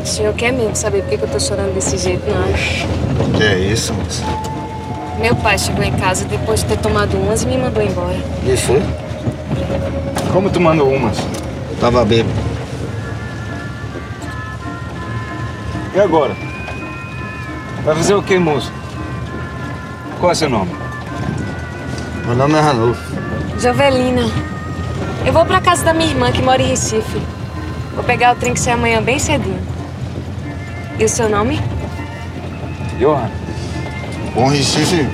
[0.00, 3.32] O senhor quer mesmo saber por que eu tô chorando desse jeito, não?
[3.32, 4.22] Que é isso, moça?
[5.18, 8.16] Meu pai chegou em casa depois de ter tomado umas e me mandou embora.
[8.44, 8.82] E foi?
[10.32, 11.16] Como tu mandou umas?
[11.80, 12.34] Tava bêbado.
[15.94, 16.36] E agora?
[17.82, 18.70] Vai fazer o quê, moço?
[20.20, 20.70] Qual é seu nome?
[22.26, 23.16] Meu nome é Ranulfo.
[23.58, 24.22] Jovelina.
[25.24, 27.22] Eu vou pra casa da minha irmã que mora em Recife.
[27.94, 29.60] Vou pegar o trem que sai amanhã bem cedinho.
[30.98, 31.58] E o seu nome?
[32.98, 33.30] Johan.
[34.36, 35.08] Bom Recife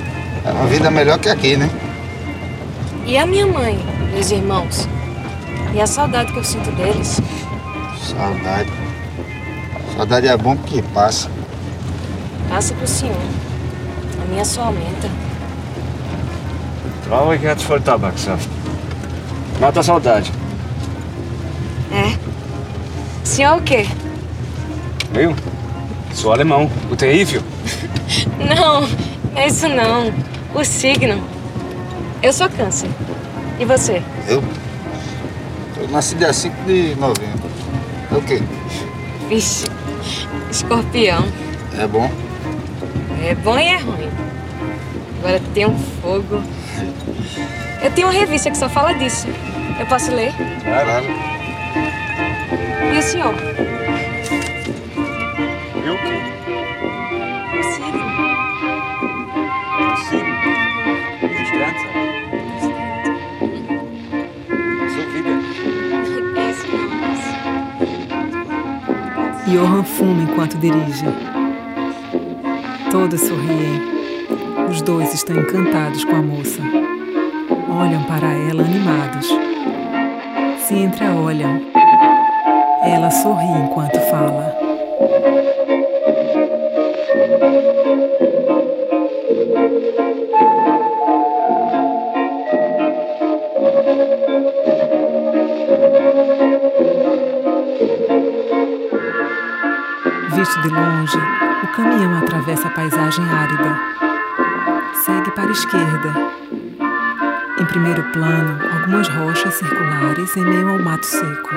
[0.45, 1.69] é uma vida melhor que aqui, né?
[3.05, 3.79] E a minha mãe,
[4.11, 4.85] meus irmãos?
[5.73, 7.21] E a saudade que eu sinto deles?
[8.05, 8.69] Saudade.
[9.95, 11.31] Saudade é bom porque passa.
[12.49, 13.15] Passa pro senhor.
[14.21, 15.09] A minha só aumenta.
[17.05, 18.49] Traurig hat voll Tabaksaft.
[19.61, 20.33] Mata a saudade.
[21.93, 22.17] É?
[23.23, 23.87] O senhor é o quê?
[25.15, 25.33] Eu?
[26.13, 26.69] Sou alemão.
[26.91, 27.41] O terrível.
[28.37, 29.02] Não
[29.35, 30.13] é isso não.
[30.53, 31.21] O signo.
[32.21, 32.89] Eu sou câncer.
[33.59, 34.01] E você?
[34.27, 34.43] Eu?
[35.77, 37.49] Eu nasci dia 5 de novembro.
[38.11, 38.41] É o quê?
[39.27, 39.65] Vixe,
[40.51, 41.25] escorpião.
[41.77, 42.09] É bom?
[43.23, 44.09] É bom e é ruim.
[45.19, 46.41] Agora tem um fogo.
[47.81, 49.27] Eu tenho uma revista que só fala disso.
[49.79, 50.33] Eu posso ler?
[50.63, 51.05] Claro.
[52.93, 53.33] E o senhor?
[55.85, 56.21] Eu o quê?
[57.59, 58.02] O signo.
[69.53, 71.05] Johan fuma enquanto dirige.
[72.89, 73.83] Todos sorriem.
[74.67, 76.59] Os dois estão encantados com a moça.
[77.69, 79.27] Olham para ela animados.
[80.57, 81.61] Se entreolham.
[82.83, 84.57] Ela sorri enquanto fala.
[100.83, 101.17] Longe,
[101.63, 103.79] o caminhão atravessa a paisagem árida.
[105.05, 106.13] Segue para a esquerda.
[107.59, 111.49] Em primeiro plano, algumas rochas circulares em meio ao mato seco.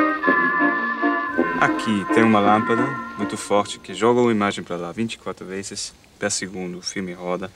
[1.61, 2.83] Aqui tem uma lâmpada
[3.19, 6.79] muito forte que joga uma imagem para lá 24 vezes per segundo.
[6.79, 7.51] O filme roda.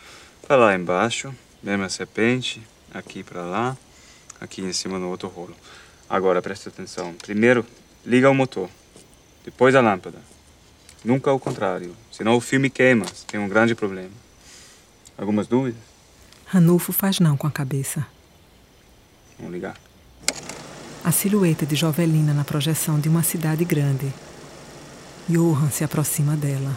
[0.47, 2.61] Para lá embaixo, mesma serpente,
[2.93, 3.77] aqui para lá,
[4.41, 5.55] aqui em cima no outro rolo.
[6.09, 7.15] Agora presta atenção.
[7.15, 7.65] Primeiro,
[8.05, 8.69] liga o motor.
[9.45, 10.19] Depois a lâmpada.
[11.03, 13.07] Nunca o contrário, senão o filme queima.
[13.27, 14.11] Tem um grande problema.
[15.17, 15.81] Algumas dúvidas?
[16.47, 18.07] Ranulfo faz não com a cabeça.
[19.39, 19.77] Vamos ligar.
[21.03, 24.13] A silhueta de Jovelina na projeção de uma cidade grande.
[25.29, 26.77] Johan se aproxima dela.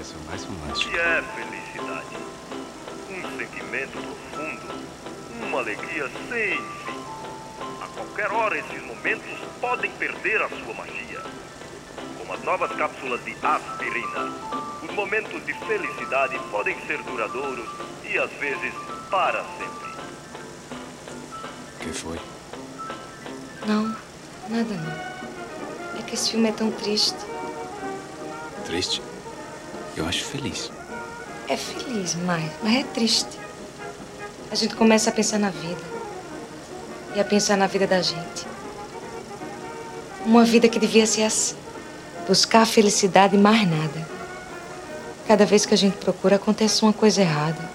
[0.00, 0.88] Esse é o mais romântico.
[0.88, 2.16] O que é felicidade?
[3.10, 6.75] Um sentimento profundo, uma alegria sem
[8.16, 11.22] qualquer hora esses momentos podem perder a sua magia.
[12.16, 14.32] Como as novas cápsulas de aspirina,
[14.82, 17.68] os momentos de felicidade podem ser duradouros
[18.10, 18.72] e às vezes
[19.10, 19.88] para sempre.
[21.74, 22.18] O que foi?
[23.66, 23.94] Não,
[24.48, 26.00] nada não.
[26.00, 27.18] É que esse filme é tão triste.
[28.64, 29.02] Triste?
[29.94, 30.72] Eu acho feliz.
[31.48, 33.38] É feliz, mas, mas é triste.
[34.50, 35.95] A gente começa a pensar na vida.
[37.16, 38.46] E a pensar na vida da gente.
[40.26, 41.56] Uma vida que devia ser assim.
[42.28, 44.06] Buscar a felicidade e mais nada.
[45.26, 47.70] Cada vez que a gente procura, acontece uma coisa errada.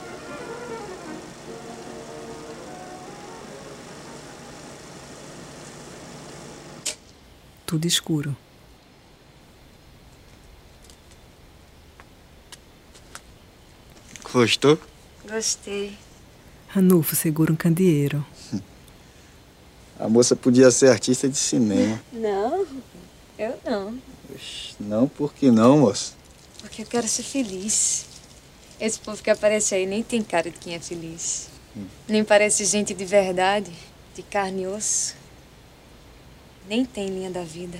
[7.65, 8.37] Tudo escuro.
[14.31, 14.79] Gostou?
[15.27, 15.97] Gostei.
[16.67, 18.23] Ranulfo segura um candeeiro.
[19.99, 22.01] A moça podia ser artista de cinema.
[22.11, 22.65] Não,
[23.37, 23.97] eu não.
[24.79, 26.13] Não, por que não, moça?
[26.59, 28.05] Porque eu quero ser feliz.
[28.79, 31.49] Esse povo que aparece aí nem tem cara de quem é feliz.
[32.07, 33.71] Nem parece gente de verdade,
[34.15, 35.15] de carne e osso.
[36.67, 37.79] Nem tem linha da vida.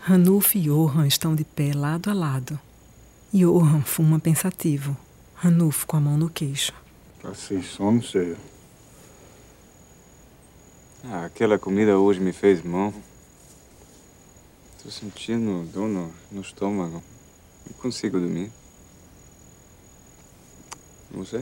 [0.00, 2.58] Ranulfo e Johan estão de pé lado a lado.
[3.34, 4.94] Johan fuma pensativo.
[5.34, 6.74] Ranulfo com a mão no queixo.
[7.22, 8.36] Tá sem sono, sério.
[11.02, 12.92] Ah, aquela comida hoje me fez mal.
[14.82, 17.02] Tô sentindo dor no, no estômago.
[17.64, 18.52] Não consigo dormir.
[21.10, 21.40] Não sei.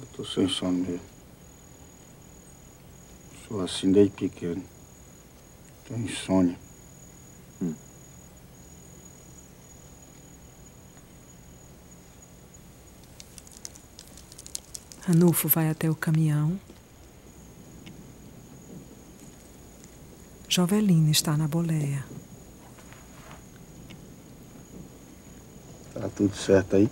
[0.00, 1.00] Eu tô sem sono mesmo.
[3.48, 4.62] Sou assim desde pequeno.
[5.88, 6.58] Tenho insônia.
[15.10, 16.56] Ranulfo vai até o caminhão.
[20.48, 22.04] Jovelina está na boleia.
[25.92, 26.88] Tá tudo certo aí?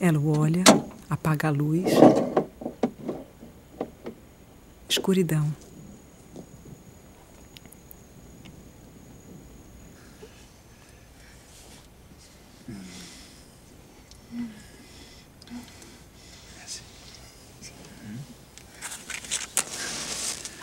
[0.00, 0.62] Ela o olha,
[1.10, 1.90] apaga a luz.
[4.88, 5.52] Escuridão.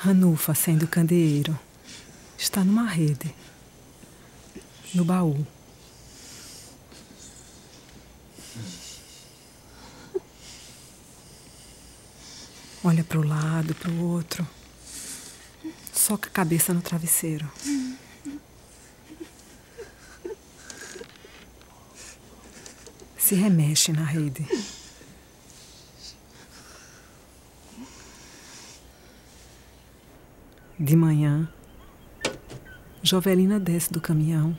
[0.10, 1.58] Ranulfo acende o candeeiro.
[2.36, 3.32] Está numa rede.
[4.92, 5.46] No baú.
[12.84, 14.48] Olha para o lado, para o outro.
[15.94, 17.48] Soca a cabeça no travesseiro.
[23.16, 24.44] Se remexe na rede.
[30.82, 31.46] De manhã,
[33.04, 34.58] Jovelina desce do caminhão,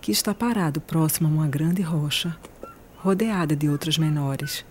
[0.00, 2.36] que está parado próximo a uma grande rocha,
[2.96, 4.66] rodeada de outras menores.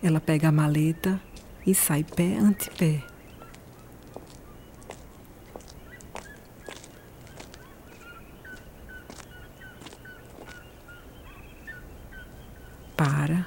[0.00, 1.20] Ela pega a maleta
[1.66, 3.02] e sai pé ante pé.
[12.96, 13.44] Para.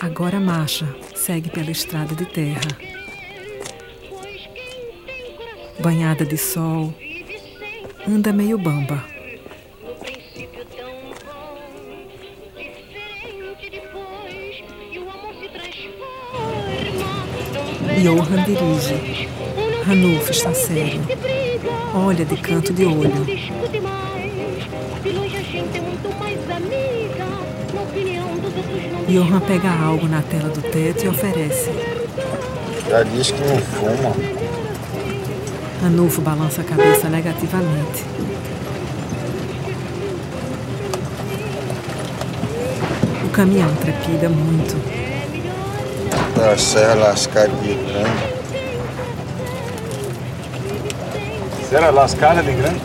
[0.00, 3.01] Agora marcha, segue pela estrada de terra.
[5.82, 6.94] Banhada de sol,
[8.08, 9.04] anda meio bamba.
[18.00, 19.28] Johan dirige.
[19.84, 21.00] Ranulfo está sério.
[21.94, 23.26] Olha de canto de olho.
[29.08, 31.70] Johan pega algo na tela do teto e oferece.
[32.88, 34.41] Já disse que não fuma.
[35.82, 38.04] Ranulfo balança a cabeça negativamente.
[43.24, 44.76] O caminhão trepida muito.
[46.36, 48.32] Da Serra Lascada de Grande.
[51.68, 52.80] Serra Lascada de Grande?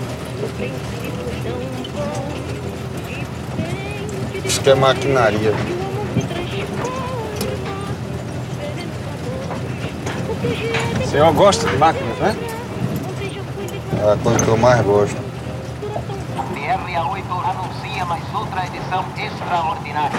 [4.43, 5.53] Isso que é maquinaria.
[11.03, 12.46] O senhor gosta de máquinas, né?
[14.07, 15.17] É a coisa que eu mais gosto.
[16.55, 20.17] TRA-8 anuncia mais outra edição extraordinária.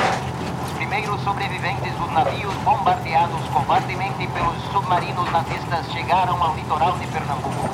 [0.66, 7.66] Os primeiros sobreviventes dos navios bombardeados covardemente pelos submarinos nazistas chegaram ao litoral de Pernambuco.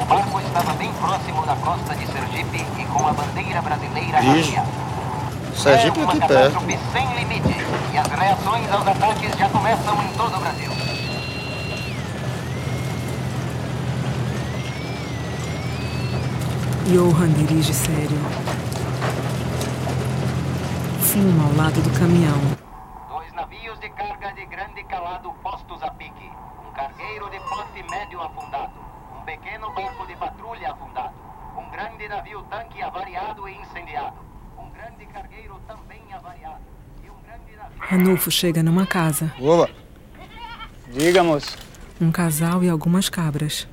[0.00, 4.64] O barco estava bem próximo da costa de Sergipe e com a bandeira brasileira havia.
[5.54, 6.60] Sergipe é é uma aqui perto.
[6.92, 10.67] sem limite e as reações aos ataques já começam em todo o Brasil.
[16.88, 18.16] Johan dirige sério.
[21.02, 22.40] Fuma ao lado do caminhão.
[23.10, 26.30] Dois navios de carga de grande calado postos a pique.
[26.66, 28.72] Um cargueiro de porte médio afundado.
[29.14, 31.12] Um pequeno barco de patrulha afundado.
[31.58, 34.16] Um grande navio tanque avariado e incendiado.
[34.58, 36.64] Um grande cargueiro também avariado.
[37.04, 37.78] E um grande navio...
[37.80, 39.30] Ranulfo chega numa casa.
[39.38, 39.68] Oba!
[40.90, 41.54] Diga, moço.
[42.00, 43.68] Um casal e algumas cabras.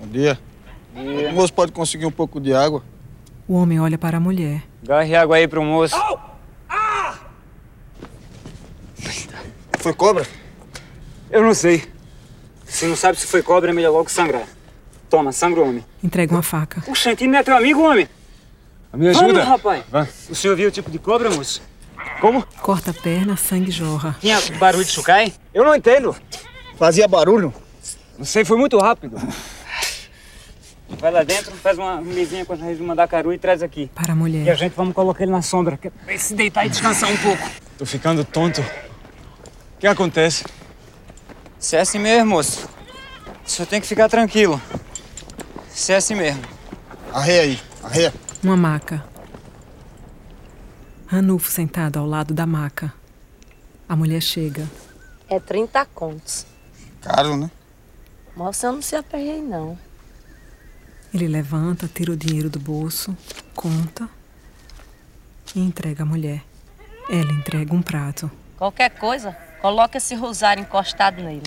[0.00, 0.38] Bom dia.
[1.38, 2.82] O moço pode conseguir um pouco de água?
[3.46, 4.64] O homem olha para a mulher.
[4.82, 5.94] Garre água aí pro moço.
[9.78, 10.26] Foi cobra?
[11.30, 11.84] Eu não sei.
[12.64, 14.48] Se não sabe se foi cobra, é melhor logo sangrar.
[15.08, 15.84] Toma, sangra o homem.
[16.02, 16.82] Entrega uma faca.
[16.90, 18.08] O Xantinho não é teu amigo, homem?
[18.92, 19.26] Me ajuda.
[19.34, 19.84] Vamos, rapaz.
[19.88, 20.08] Vai.
[20.28, 21.62] O senhor viu o tipo de cobra, moço?
[22.20, 22.44] Como?
[22.60, 24.16] Corta a perna, sangue jorra.
[24.20, 25.32] Tinha barulho de chucai?
[25.54, 26.16] Eu não entendo.
[26.76, 27.54] Fazia barulho?
[28.18, 29.16] Não sei, foi muito rápido.
[30.98, 33.90] Vai lá dentro, faz uma mesinha com a mandar caru e traz aqui.
[33.94, 34.56] Para a E a mulher.
[34.56, 37.16] gente vamos colocar ele na sombra, que é pra ele se deitar e descansar um
[37.18, 37.42] pouco.
[37.76, 38.60] Tô ficando tonto.
[38.60, 40.44] O que acontece?
[41.58, 42.68] Se é assim mesmo, moço,
[43.44, 44.60] senhor tem que ficar tranquilo.
[45.68, 46.42] Se é assim mesmo.
[47.12, 48.14] Arreia aí, arreia.
[48.42, 49.04] Uma maca.
[51.06, 52.92] Ranulfo sentado ao lado da maca.
[53.88, 54.66] A mulher chega.
[55.28, 56.46] É 30 contos.
[57.00, 57.50] Caro, né?
[58.36, 59.78] Moça, eu não se aperrei, não.
[61.12, 63.16] Ele levanta, tira o dinheiro do bolso,
[63.54, 64.08] conta
[65.54, 66.44] e entrega à mulher.
[67.08, 68.30] Ela entrega um prato.
[68.56, 71.46] Qualquer coisa, coloca esse rosário encostado nele.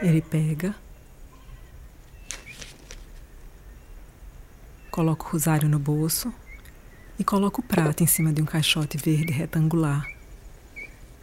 [0.00, 0.74] Ele pega,
[4.90, 6.32] coloca o rosário no bolso
[7.18, 10.06] e coloca o prato em cima de um caixote verde retangular.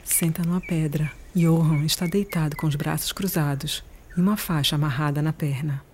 [0.04, 1.12] Senta numa pedra.
[1.36, 3.84] Johan está deitado com os braços cruzados
[4.16, 5.87] e uma faixa amarrada na perna.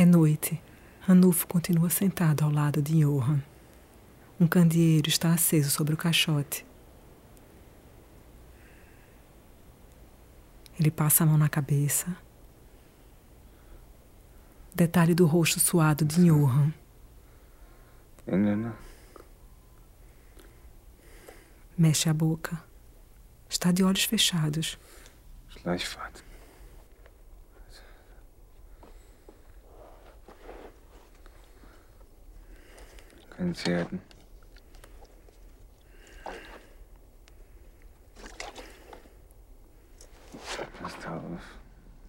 [0.00, 0.58] É noite.
[1.02, 3.38] Ranulfo continua sentado ao lado de Johan.
[4.40, 6.64] Um candeeiro está aceso sobre o caixote.
[10.78, 12.16] Ele passa a mão na cabeça.
[14.74, 16.72] Detalhe do rosto suado de Johan.
[21.76, 22.58] Mexe a boca.
[23.50, 24.78] Está de olhos fechados.
[25.54, 25.76] Está
[33.40, 34.00] auf.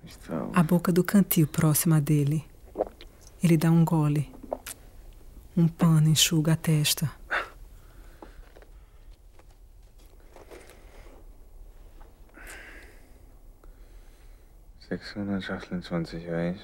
[0.05, 0.57] Está auf.
[0.57, 2.43] A boca do cantil próxima dele.
[3.43, 4.32] Ele dá um gole.
[5.55, 7.11] Um pano enxuga a testa.
[14.88, 16.59] Sechshundertachtundzwanzig Reis.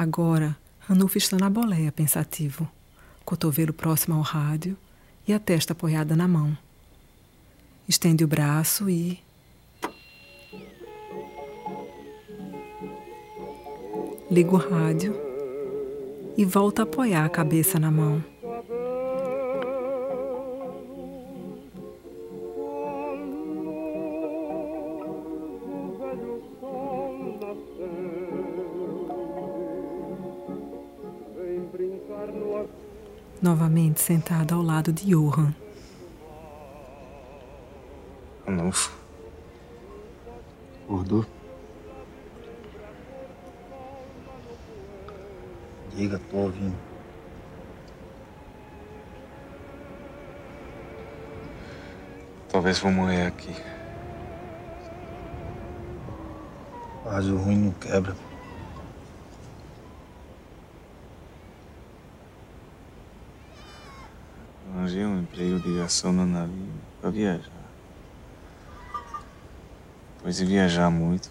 [0.00, 2.66] Agora, Ranulfo está na boleia, pensativo,
[3.22, 4.74] cotovelo próximo ao rádio
[5.28, 6.56] e a testa apoiada na mão.
[7.86, 9.22] Estende o braço e.
[14.30, 15.14] Liga o rádio
[16.34, 18.24] e volta a apoiar a cabeça na mão.
[33.50, 35.52] Novamente sentado ao lado de Johan.
[38.46, 38.96] Ranulfo.
[40.84, 41.26] Acordou?
[45.96, 46.76] Diga, tô ouvindo.
[52.52, 53.52] Talvez vou morrer aqui.
[57.04, 58.29] Mas o ruim não quebra.
[65.76, 67.60] Garçom no navio para viajar.
[70.16, 71.30] Depois de viajar muito,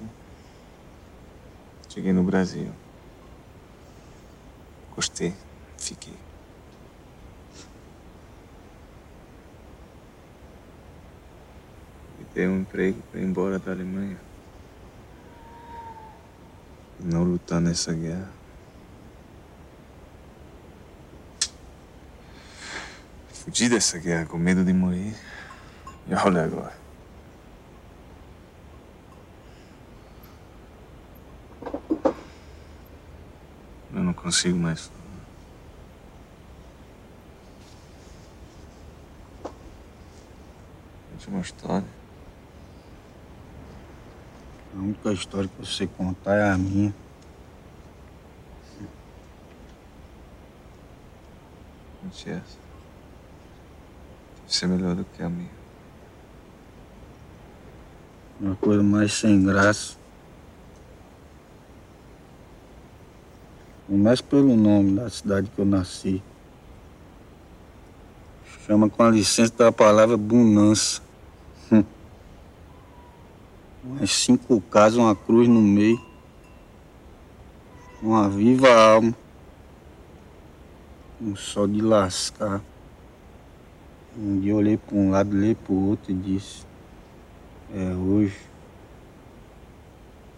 [1.87, 2.71] cheguei no Brasil.
[4.95, 5.33] Gostei,
[5.77, 6.17] fiquei.
[12.19, 14.19] E dei um emprego para ir embora da Alemanha.
[16.99, 18.38] Não lutar nessa guerra.
[23.39, 25.15] Fugi dessa guerra com medo de morrer.
[26.05, 26.77] E olha agora.
[33.93, 34.91] Eu não consigo mais.
[41.13, 41.87] Última história.
[44.75, 46.93] A única história que você contar é a minha.
[52.03, 52.68] Não essa.
[54.49, 55.51] Deve ser melhor do que a minha.
[58.41, 59.95] Uma coisa mais sem graça.
[63.85, 66.23] Começa pelo nome da cidade que eu nasci.
[68.65, 71.03] Chama com a licença da palavra bonança.
[71.71, 71.83] Hum.
[73.83, 76.03] Umas cinco casas, uma cruz no meio.
[78.01, 79.15] Uma viva alma.
[81.21, 82.63] Um sol de lascar.
[84.21, 86.65] Um dia eu olhei para um lado, olhei para o outro e disse:
[87.73, 88.37] É hoje.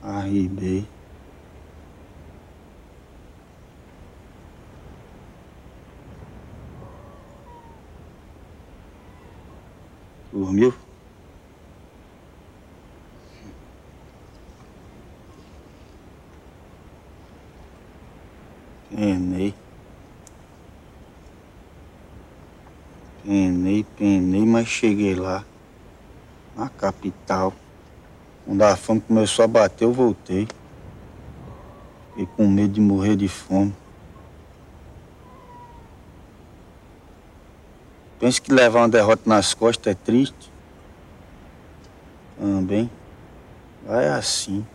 [0.03, 0.85] Arribei.
[10.31, 10.71] Dormiu?
[18.91, 19.60] Enei.
[23.83, 25.43] Penei, mas cheguei lá.
[26.55, 27.53] Na capital.
[28.45, 30.47] Quando a fome começou a bater, eu voltei.
[32.09, 33.73] Fiquei com medo de morrer de fome.
[38.19, 40.51] Penso que levar uma derrota nas costas é triste.
[42.37, 42.89] Também.
[43.85, 44.65] Vai assim.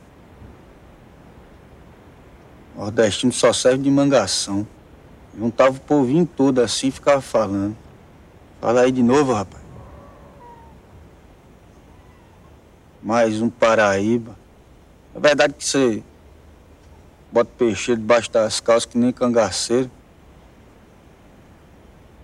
[2.76, 4.66] Nordestino só serve de mangação.
[5.38, 7.76] Juntava o povinho todo assim e ficava falando.
[8.66, 9.62] Fala aí de novo, rapaz.
[13.00, 14.36] Mais um Paraíba.
[15.14, 16.02] É verdade que você
[17.30, 19.88] bota peixeiro debaixo das calças que nem cangaceiro.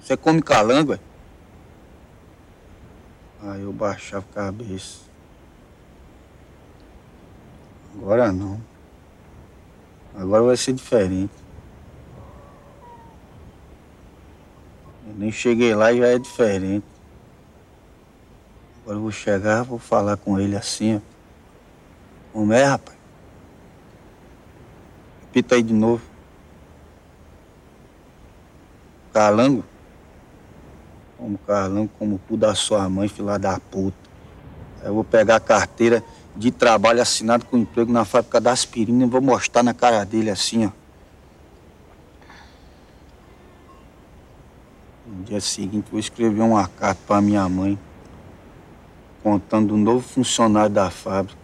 [0.01, 0.99] Você come calango, é?
[3.45, 4.99] Aí eu baixava a cabeça.
[7.95, 8.61] Agora não.
[10.16, 11.41] Agora vai ser diferente.
[15.17, 16.85] Nem cheguei lá e já é diferente.
[18.83, 21.01] Agora eu vou chegar, vou falar com ele assim, ó.
[22.33, 22.97] Como é, rapaz?
[25.27, 26.03] Repita aí de novo.
[29.13, 29.65] Calango?
[31.17, 33.97] Como calango, como o cu da sua mãe, filha da puta.
[34.81, 36.03] Aí eu vou pegar a carteira
[36.35, 40.31] de trabalho assinado com emprego na fábrica da aspirina e vou mostrar na cara dele
[40.31, 40.82] assim, ó.
[45.13, 47.79] No dia seguinte, vou escrever uma carta para minha mãe,
[49.23, 51.39] contando o novo funcionário da fábrica.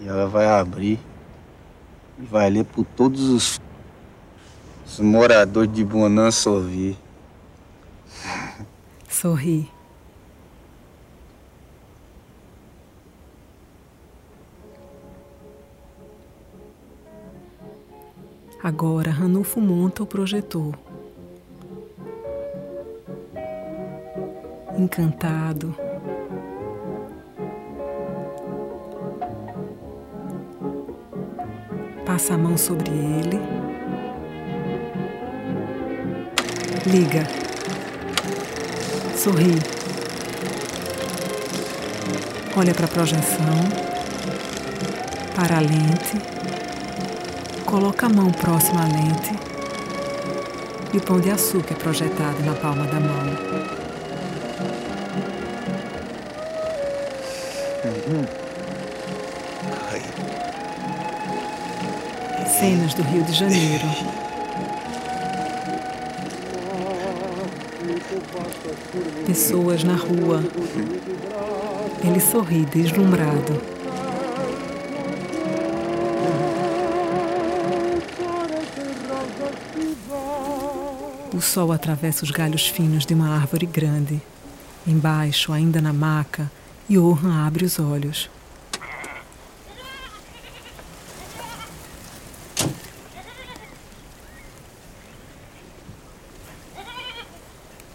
[0.00, 0.98] E ela vai abrir
[2.18, 3.60] e vai ler por todos os,
[4.86, 6.96] os moradores de Bonança ouvir.
[9.10, 9.70] Sorri.
[18.68, 20.74] Agora Ranulfo monta o projetor.
[24.76, 25.74] Encantado.
[32.04, 33.40] Passa a mão sobre ele.
[36.84, 37.26] Liga.
[39.16, 39.54] Sorri.
[42.54, 43.64] Olha para a projeção.
[45.34, 46.37] Para a lente.
[47.68, 49.38] Coloca a mão próxima à lente
[50.94, 53.36] e o pão de açúcar é projetado na palma da mão.
[62.58, 63.84] Cenas do Rio de Janeiro.
[69.26, 70.42] Pessoas na rua.
[72.02, 73.77] Ele sorri deslumbrado.
[81.48, 84.20] Sol atravessa os galhos finos de uma árvore grande.
[84.86, 86.50] Embaixo, ainda na maca,
[86.88, 88.30] Johan abre os olhos.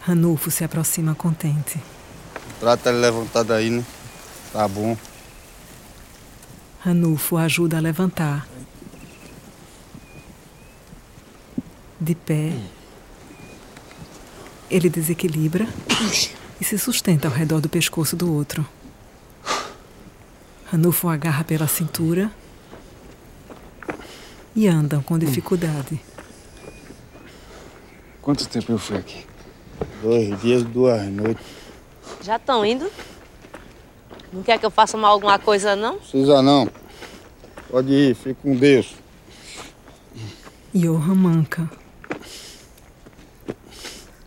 [0.01, 1.79] Ranulfo se aproxima contente.
[2.59, 3.85] Trata ele levantado aí, né?
[4.51, 4.97] Tá bom.
[6.79, 8.47] Ranulfo ajuda a levantar.
[12.01, 12.51] De pé,
[14.73, 15.67] ele desequilibra
[16.59, 18.65] e se sustenta ao redor do pescoço do outro.
[20.71, 22.31] Ranulfo agarra pela cintura
[24.55, 26.01] e andam com dificuldade.
[28.19, 29.23] Quanto tempo eu fui aqui?
[30.01, 31.45] Dois dias, duas noites.
[32.21, 32.89] Já estão indo?
[34.31, 35.97] Não quer que eu faça mal alguma coisa, não?
[35.97, 36.67] Precisa não.
[37.69, 38.95] Pode ir, fique com Deus.
[40.73, 41.69] Johan manca.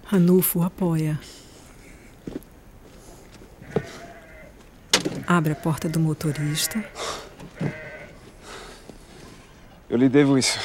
[0.09, 1.19] Ranulfo apoia.
[5.27, 6.85] Abre a porta do motorista.
[9.91, 10.61] Eu lhe devo isso.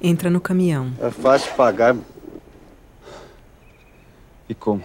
[0.00, 0.92] Entra no caminhão.
[1.00, 1.96] É fácil pagar.
[4.48, 4.84] E como?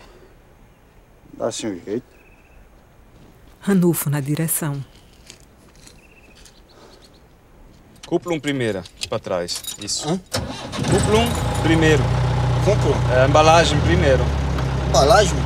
[1.33, 2.05] Dá-se um jeito.
[3.59, 4.85] Ranulfo na direção.
[8.10, 9.62] Cúpula primeira, pra trás.
[9.80, 10.20] Isso.
[10.89, 11.28] Cúpula
[11.62, 12.01] primeiro.
[12.66, 12.95] Cúpula?
[13.14, 14.26] É, embalagem primeiro.
[14.88, 15.38] Embalagem?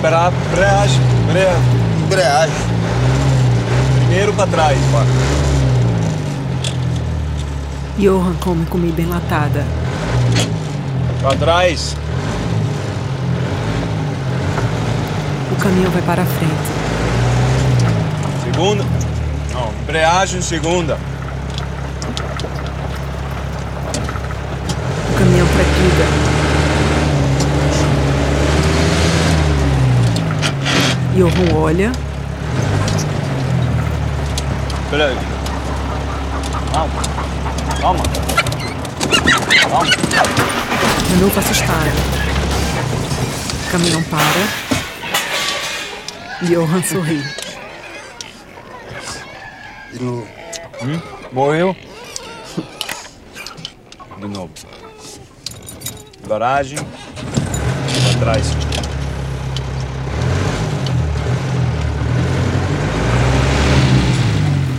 [0.00, 1.00] Pra, embreagem.
[1.28, 1.62] Embreagem.
[2.04, 2.54] Embreagem.
[3.98, 4.78] Primeiro pra trás.
[7.98, 9.64] Johan come comida enlatada.
[11.22, 11.96] Pra trás.
[15.50, 16.54] O caminhão vai para a frente.
[18.44, 18.84] Segunda.
[19.52, 20.96] Não, embreagem segunda.
[25.08, 26.04] O trepida.
[31.16, 31.92] Johan olha.
[34.90, 35.16] Peraí.
[36.72, 37.02] Calma.
[37.80, 38.02] Calma.
[39.60, 39.86] Calma.
[41.10, 41.92] Ranulfo assustado.
[43.66, 44.66] O caminhão para.
[46.42, 47.22] Johan sorri.
[49.92, 50.28] De novo.
[50.82, 51.00] Hum?
[51.32, 51.76] Morreu?
[54.18, 54.75] De novo.
[56.26, 56.78] Garagem.
[56.78, 58.46] Pra trás.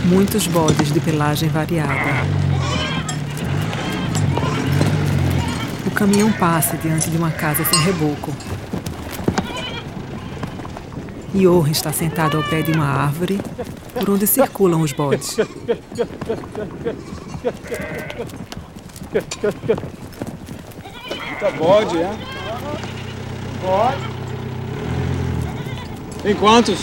[0.04, 2.26] Muitos bodes de pelagem variada.
[5.86, 8.34] O caminhão passa diante de uma casa sem reboco.
[11.34, 13.40] Johan está sentado ao pé de uma árvore
[13.94, 15.36] por onde circulam os bodes.
[21.40, 22.16] Tá bode, é?
[23.62, 24.18] Pode.
[26.22, 26.80] Tem quantos?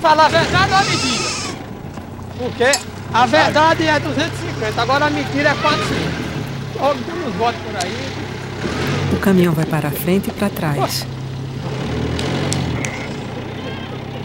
[0.00, 1.28] Fala a verdade ou a mentira?
[2.38, 2.64] Porque
[3.12, 5.96] a verdade é 250, agora a mentira é 400.
[6.80, 7.94] Logo tem uns votos por aí.
[9.12, 11.06] O caminhão vai para a frente e para trás.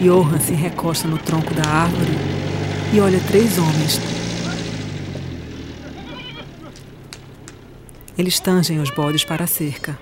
[0.00, 2.12] Johan se recosta no tronco da árvore
[2.92, 4.13] e olha três homens.
[8.16, 9.98] Eles tangem os bodes para a cerca.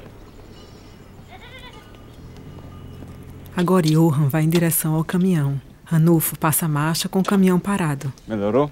[3.57, 5.61] Agora Johan vai em direção ao caminhão.
[5.85, 8.13] Ranulfo passa a marcha com o caminhão parado.
[8.27, 8.71] Melhorou?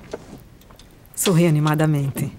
[1.14, 2.32] Sorri animadamente.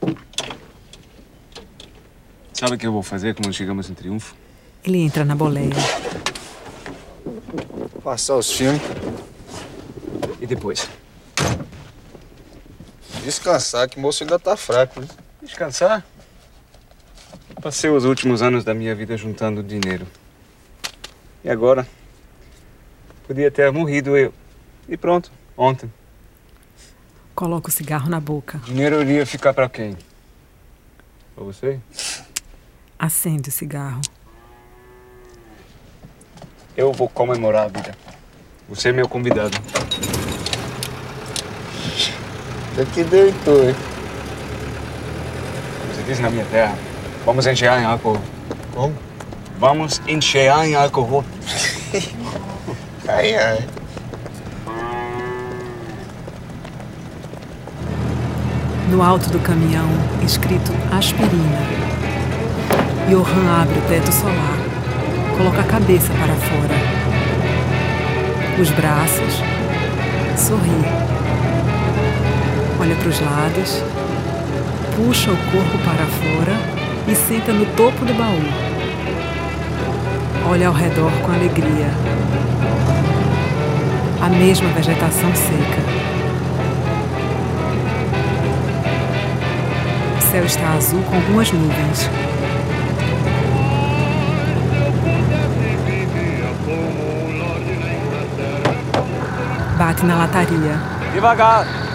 [2.53, 4.35] Sabe o que eu vou fazer quando chegamos em triunfo?
[4.83, 5.73] Ele entra na boleia.
[8.03, 8.81] Passar os filmes.
[10.39, 10.89] E depois?
[13.23, 14.99] Descansar, que o moço ainda tá fraco.
[14.99, 15.07] Né?
[15.43, 16.03] Descansar?
[17.59, 20.05] Passei os últimos anos da minha vida juntando dinheiro.
[21.43, 21.87] E agora?
[23.27, 24.33] Podia ter morrido eu.
[24.87, 25.91] E pronto, ontem.
[27.33, 28.59] Coloca o cigarro na boca.
[28.65, 29.97] Dinheiro iria ficar para quem?
[31.33, 31.79] Para você?
[32.99, 34.01] Acende o cigarro.
[36.77, 37.95] Eu vou comemorar a vida.
[38.69, 39.57] Você é meu convidado.
[42.73, 43.75] Até que deitou, hein?
[45.89, 46.77] Você diz na minha terra,
[47.25, 48.17] vamos enchear em álcool.
[48.73, 48.93] Como?
[49.59, 51.23] Vamos enchear em álcool.
[53.07, 53.65] ai, ai.
[58.89, 59.87] No alto do caminhão,
[60.23, 61.59] escrito aspirina.
[63.09, 64.57] Johan abre o teto solar,
[65.37, 66.75] coloca a cabeça para fora.
[68.59, 69.41] Os braços,
[70.37, 70.71] sorri.
[72.79, 73.83] Olha para os lados,
[74.95, 76.80] puxa o corpo para fora
[77.11, 78.39] e senta no topo do baú.
[80.49, 81.89] Olha ao redor com alegria.
[84.21, 85.81] A mesma vegetação seca.
[90.17, 92.09] O céu está azul com algumas nuvens.
[99.77, 100.79] Bate na lataria.
[101.13, 101.90] Devagar.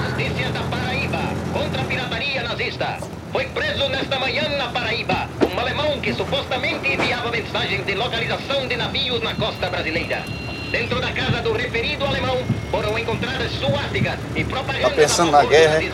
[6.17, 10.25] Supostamente enviava mensagens de localização de navios na costa brasileira.
[10.71, 12.39] Dentro da casa do referido alemão
[12.71, 15.93] foram encontradas suásticas e propaganda Tá pensando na guerra, hein?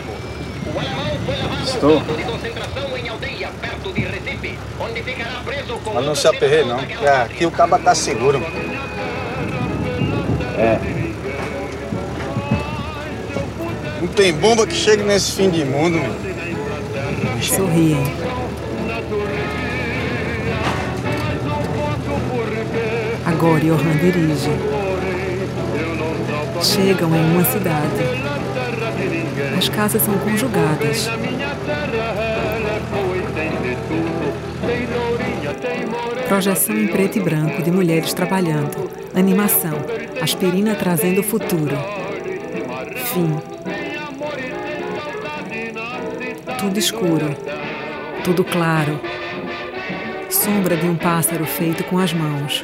[0.73, 1.93] O alemão foi levado Estou.
[1.93, 6.15] ao campo de concentração em aldeia, perto de Recife, onde ficará preso com Mas não
[6.15, 8.41] se aperreie, não, porque aqui o caba tá seguro.
[10.57, 10.79] É.
[14.01, 17.41] Não tem bomba que chegue nesse fim de mundo, mano.
[17.41, 18.22] Sorriem.
[23.43, 24.49] Agora Johan dirige.
[26.61, 27.91] Chegam em uma cidade.
[29.57, 31.09] As casas são conjugadas.
[36.29, 38.89] Projeção em preto e branco de mulheres trabalhando.
[39.13, 39.73] Animação.
[40.21, 41.75] Aspirina trazendo o futuro.
[43.13, 43.41] Fim.
[46.59, 47.35] Tudo escuro.
[48.23, 49.01] Tudo claro.
[50.29, 52.63] Sombra de um pássaro feito com as mãos.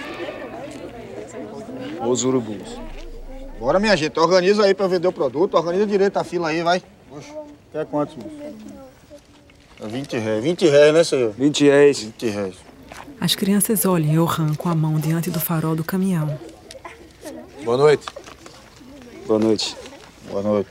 [2.10, 2.76] Os urubus.
[3.60, 5.54] Bora, minha gente, organiza aí pra vender o produto.
[5.54, 6.82] Organiza direito a fila aí, vai.
[7.12, 7.32] Oxe,
[7.72, 8.36] quer quantos, moço?
[9.80, 10.44] É 20 reais.
[10.44, 11.32] 20 reais, né, senhor?
[11.38, 12.00] 20 reais.
[12.00, 12.56] 20 reais.
[13.22, 16.40] As crianças olham Johan com a mão diante do farol do caminhão.
[17.64, 18.06] Boa noite.
[19.28, 19.78] Boa noite.
[20.32, 20.70] Boa noite.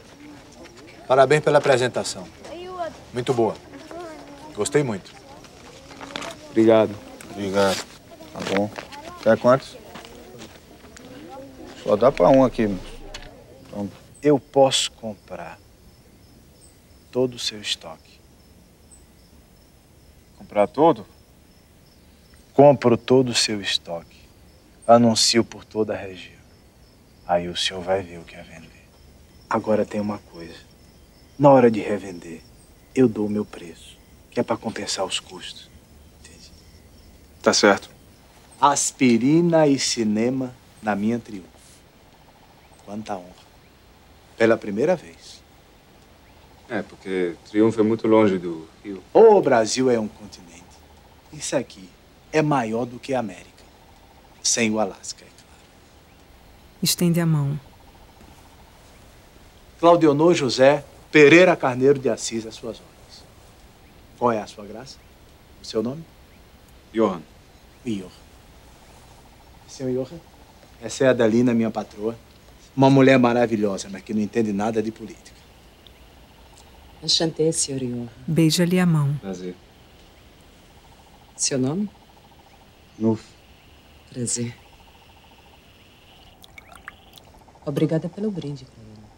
[1.07, 2.27] Parabéns pela apresentação.
[3.15, 3.55] Muito boa.
[4.57, 5.13] Gostei muito.
[6.51, 6.91] Obrigado.
[7.31, 7.77] Obrigado.
[8.33, 8.69] Tá bom.
[9.23, 9.77] Quer quantos?
[11.89, 12.69] Só dá pra um aqui.
[13.63, 13.91] Então,
[14.23, 15.59] Eu posso comprar
[17.11, 18.21] todo o seu estoque.
[20.37, 21.07] Comprar todo?
[22.53, 24.19] Compro todo o seu estoque.
[24.87, 26.37] Anuncio por toda a região.
[27.27, 28.87] Aí o senhor vai ver o que é vender.
[29.49, 30.61] Agora tem uma coisa.
[31.39, 32.43] Na hora de revender,
[32.95, 33.97] eu dou o meu preço,
[34.31, 35.71] que é para compensar os custos.
[37.43, 37.89] Tá certo.
[38.61, 41.58] Aspirina e cinema na minha triunfo.
[42.89, 43.45] Quanta honra.
[44.39, 45.43] Pela primeira vez.
[46.71, 49.03] É, porque Triunfo é muito longe do Rio.
[49.13, 50.65] O Brasil é um continente.
[51.31, 51.87] Isso aqui
[52.33, 53.63] é maior do que a América.
[54.43, 55.63] Sem o Alasca, é claro.
[56.83, 57.61] Estende a mão.
[59.79, 60.83] Claudionor José
[61.13, 63.25] Pereira Carneiro de Assis, às suas ordens.
[64.19, 64.97] Qual é a sua graça?
[65.61, 66.03] O seu nome?
[66.95, 67.21] Johan.
[67.85, 68.09] Johan.
[69.69, 70.19] Senhor Johan,
[70.81, 72.17] essa é a Adelina, minha patroa.
[72.79, 75.37] Uma mulher maravilhosa, mas que não entende nada de política.
[77.03, 78.09] Enchanté, senhor.
[78.25, 79.17] Beija-lhe a mão.
[79.17, 79.57] Prazer.
[81.35, 81.91] Seu nome?
[82.97, 83.25] Nuf.
[84.13, 84.55] Prazer.
[87.67, 89.09] Obrigada pelo brinde, Carolina.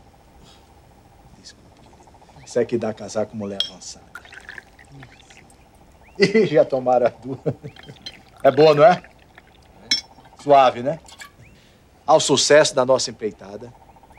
[2.43, 4.07] Isso é que dá casar com mulher avançada.
[6.19, 7.41] Ih, já tomaram as duas.
[8.43, 9.03] É boa, não é?
[10.43, 10.99] Suave, né?
[12.07, 13.73] Ao sucesso da nossa empreitada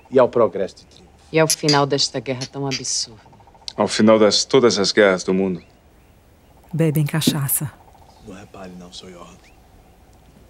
[0.10, 1.12] e ao progresso de triunfo.
[1.32, 3.22] E ao final desta guerra tão absurda.
[3.76, 5.64] Ao final das todas as guerras do mundo.
[6.74, 7.72] Bebem cachaça.
[8.28, 9.38] Não repare não, sou Johan.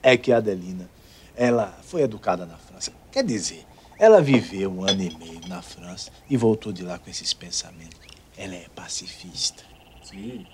[0.04, 0.90] É que a Adelina,
[1.36, 2.92] ela foi educada na França.
[3.12, 3.66] Quer dizer,
[3.98, 8.00] ela viveu um ano e meio na França e voltou de lá com esses pensamentos.
[8.36, 9.64] Ela é pacifista.
[10.04, 10.46] Sim.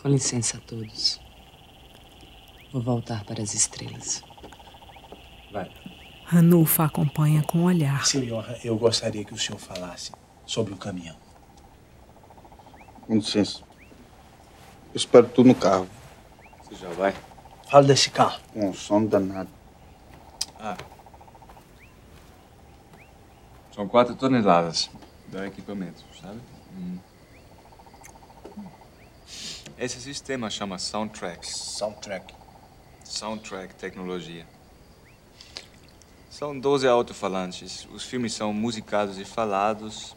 [0.00, 1.20] Com licença a todos.
[2.72, 4.22] Vou voltar para as estrelas.
[5.54, 5.70] Vai.
[6.24, 8.04] Ranulfa acompanha com o olhar.
[8.04, 10.10] Senhor, eu gostaria que o senhor falasse
[10.44, 11.14] sobre o caminhão.
[13.06, 13.60] Com licença.
[14.92, 15.86] Eu espero tudo no carro.
[16.64, 17.14] Você já vai?
[17.70, 18.40] Fala desse carro.
[18.52, 19.48] Com um sono danado.
[20.58, 20.76] Ah.
[23.72, 24.90] São quatro toneladas
[25.28, 26.40] do equipamento, sabe?
[26.76, 26.98] Hum.
[29.78, 31.46] Esse sistema chama Soundtrack.
[31.46, 32.34] Soundtrack.
[33.04, 34.44] Soundtrack Tecnologia.
[36.34, 37.86] São 12 alto-falantes.
[37.92, 40.16] Os filmes são musicados e falados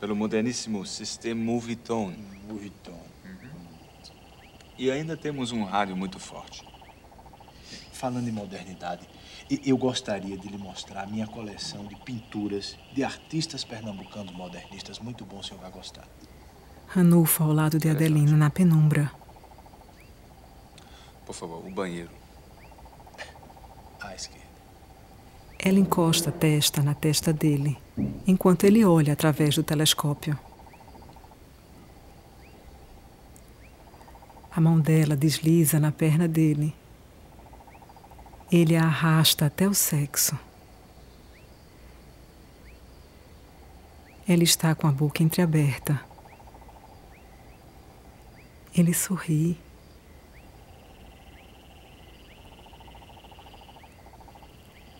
[0.00, 2.16] pelo moderníssimo sistema Movietone.
[2.48, 2.96] Movietone.
[4.78, 6.66] E ainda temos um rádio muito forte.
[7.92, 9.06] Falando em modernidade,
[9.62, 14.98] eu gostaria de lhe mostrar a minha coleção de pinturas de artistas pernambucanos modernistas.
[14.98, 16.08] Muito bom, o senhor vai gostar.
[16.86, 19.12] Ranulfa ao lado de Adelina na penumbra.
[21.26, 22.10] Por favor, o banheiro.
[24.00, 24.37] À esquerda.
[25.58, 27.76] Ela encosta a testa na testa dele,
[28.26, 30.38] enquanto ele olha através do telescópio.
[34.54, 36.74] A mão dela desliza na perna dele.
[38.50, 40.38] Ele a arrasta até o sexo.
[44.26, 46.00] Ela está com a boca entreaberta.
[48.74, 49.58] Ele sorri.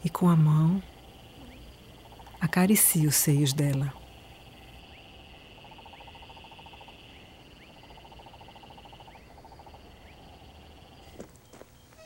[0.05, 0.83] E com a mão
[2.41, 3.93] acaricia os seios dela.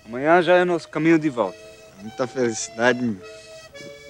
[0.07, 1.59] Amanhã já é nosso caminho de volta.
[2.01, 3.17] Muita felicidade.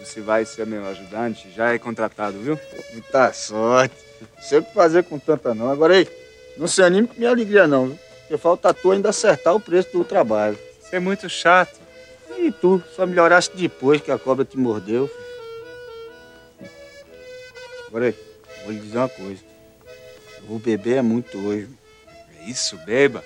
[0.01, 2.59] Você vai ser meu ajudante, já é contratado, viu?
[2.93, 3.95] Muita sorte.
[4.37, 5.70] Não sei o que fazer com tanta não.
[5.70, 6.09] Agora aí,
[6.57, 7.99] não se anime com minha alegria não, viu?
[8.20, 10.59] Porque falta tu ainda acertar o preço do trabalho.
[10.80, 11.82] Você é muito chato.
[12.39, 15.11] E tu, só melhorasse depois que a cobra te mordeu.
[17.87, 18.14] Agora aí,
[18.64, 19.43] vou lhe dizer uma coisa.
[20.39, 21.68] Eu vou beber é muito hoje.
[22.39, 23.22] É isso, beba.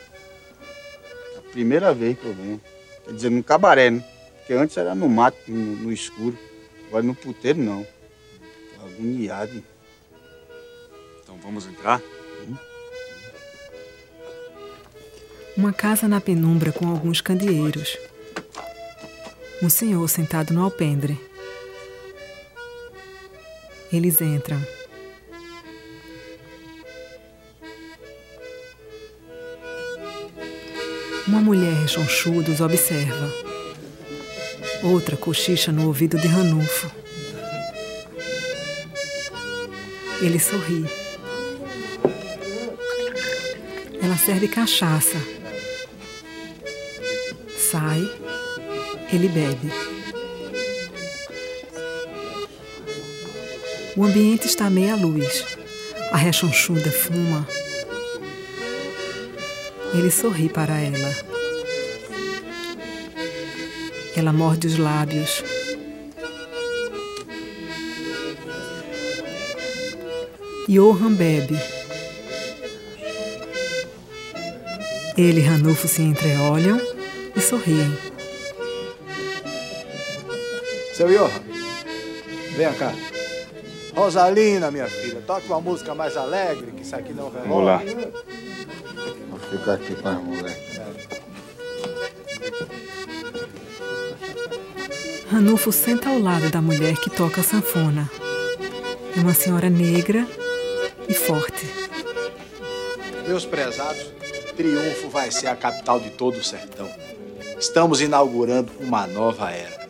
[1.35, 2.61] É a primeira vez que eu venho.
[3.05, 4.05] Quer dizer, no cabaré, né?
[4.39, 6.39] Porque antes era no mato, no, no escuro.
[6.89, 7.87] Agora no puteiro, não.
[8.75, 9.63] Tô agoniado.
[11.23, 12.01] Então vamos entrar?
[15.57, 17.97] Uma casa na penumbra com alguns candeeiros.
[19.63, 21.19] Um senhor sentado no alpendre.
[23.91, 24.61] Eles entram.
[31.27, 33.33] Uma mulher rechonchuda os observa.
[34.83, 36.91] Outra cochicha no ouvido de Ranulfo.
[40.21, 40.85] Ele sorri.
[44.03, 45.17] Ela serve cachaça.
[47.59, 48.26] Sai,
[49.13, 49.71] ele bebe.
[53.97, 55.45] O ambiente está meia luz.
[56.13, 57.47] A rechonchuda fuma.
[59.95, 61.15] Ele sorri para ela.
[64.15, 65.43] Ela morde os lábios.
[70.69, 71.59] Johan bebe.
[75.17, 76.79] Ele e Ranulfo se entreolham
[77.35, 78.16] e sorriem.
[80.97, 81.29] Seu Johan,
[82.57, 82.91] venha cá.
[83.95, 87.83] Rosalina, minha filha, toque uma música mais alegre, que isso aqui não vai Vamos lá.
[89.29, 90.81] Vou ficar aqui com as moleques.
[95.31, 98.11] Ranulfo senta ao lado da mulher que toca a sanfona.
[99.15, 100.27] É uma senhora negra
[101.07, 101.67] e forte.
[103.29, 104.15] Meus prezados,
[104.57, 106.89] Triunfo vai ser a capital de todo o sertão.
[107.61, 109.86] Estamos inaugurando uma nova era.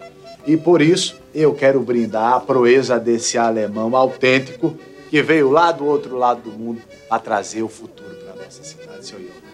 [0.47, 4.79] E por isso, eu quero brindar a proeza desse alemão autêntico
[5.11, 9.13] que veio lá do outro lado do mundo para trazer o futuro para nossa cidade,
[9.13, 9.47] Johan.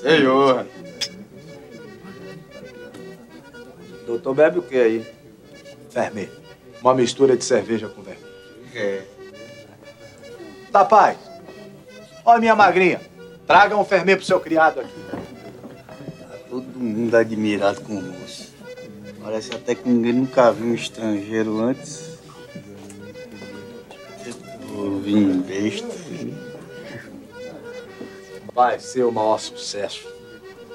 [0.00, 0.66] Senhor.
[4.06, 5.06] Doutor, bebe o que aí?
[5.90, 6.32] Vermelho.
[6.80, 8.34] Uma mistura de cerveja com vermelho.
[8.74, 9.02] É.
[10.70, 11.16] Tá, pai.
[12.24, 13.00] Ó, minha magrinha.
[13.46, 15.04] Traga um fermento pro seu criado aqui.
[16.48, 18.53] Todo mundo admirado com o moço.
[19.24, 22.18] Parece até que ninguém nunca viu um estrangeiro antes.
[24.76, 25.88] Eu vim besta.
[28.52, 30.06] Vai ser o maior sucesso.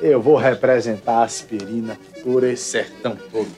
[0.02, 3.56] Eu vou representar a aspirina por esse sertão todo.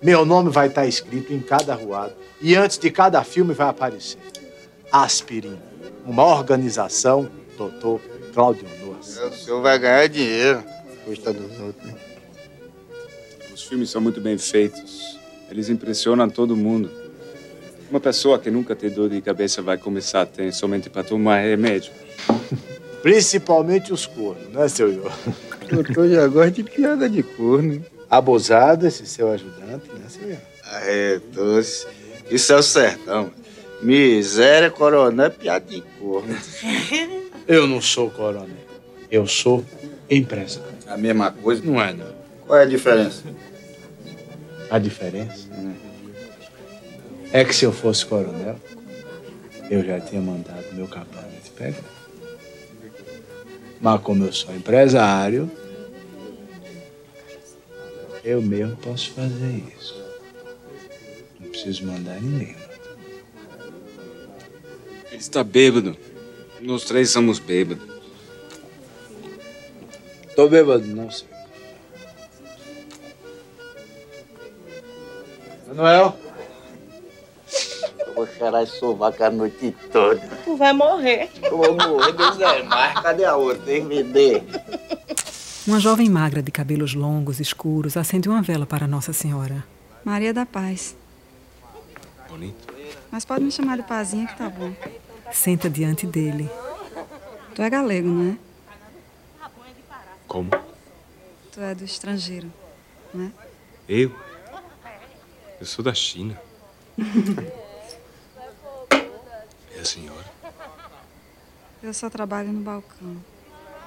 [0.00, 2.12] Meu nome vai estar escrito em cada ruado.
[2.40, 4.20] E antes de cada filme vai aparecer.
[4.92, 5.60] Aspirina.
[6.06, 7.28] Uma organização,
[7.58, 8.00] doutor
[8.32, 9.18] Cláudio Nuas.
[9.18, 10.62] O senhor vai ganhar dinheiro.
[11.04, 11.84] Custa dos outros.
[11.84, 12.11] né?
[13.72, 15.18] Os filmes são muito bem feitos.
[15.50, 16.90] Eles impressionam todo mundo.
[17.88, 21.38] Uma pessoa que nunca tem dor de cabeça vai começar a ter somente para tomar
[21.38, 21.90] remédio.
[23.00, 25.10] Principalmente os cornos, né, seu Iô?
[25.72, 27.82] Doutor já gosta de piada de corno.
[28.10, 30.36] Abusado esse seu ajudante, né, seu Iô?
[30.70, 31.86] É, doce.
[32.30, 33.30] Isso é o sertão.
[33.80, 36.36] Miséria, coronel, piada de corno.
[37.48, 38.50] Eu não sou coronel.
[39.10, 39.64] Eu sou
[40.10, 40.74] empresário.
[40.86, 41.62] A mesma coisa?
[41.64, 42.12] Não é, não.
[42.46, 43.22] Qual é a diferença?
[44.72, 45.50] A diferença
[47.30, 48.58] é que se eu fosse coronel,
[49.70, 51.84] eu já tinha mandado meu capanga te pegar.
[53.82, 55.50] Mas como eu sou empresário,
[58.24, 60.02] eu mesmo posso fazer isso.
[61.38, 62.56] Não preciso mandar ninguém.
[65.10, 65.94] Ele está bêbado.
[66.62, 67.86] Nós três somos bêbados.
[70.34, 71.31] Tô bêbado, não sei.
[75.72, 76.14] Manuel?
[78.06, 80.20] Eu vou cheirar esse sovaco a noite toda.
[80.44, 81.30] Tu vai morrer.
[81.42, 83.00] Eu vou morrer, Deus é mais.
[83.00, 83.62] Cadê a outra?
[83.64, 84.42] Tem me dê.
[85.66, 89.64] Uma jovem magra de cabelos longos, escuros, acende uma vela para Nossa Senhora.
[90.04, 90.94] Maria da Paz.
[92.28, 92.72] Bonito.
[93.10, 94.72] Mas pode me chamar de Pazinha que tá bom.
[95.32, 96.50] Senta diante dele.
[97.54, 98.36] Tu é galego, não é?
[100.26, 100.50] Como?
[101.52, 102.50] Tu é do estrangeiro,
[103.14, 103.30] não é?
[103.88, 104.12] Eu?
[105.62, 106.36] Eu sou da China.
[109.72, 110.24] E a senhora?
[111.80, 113.16] Eu só trabalho no balcão.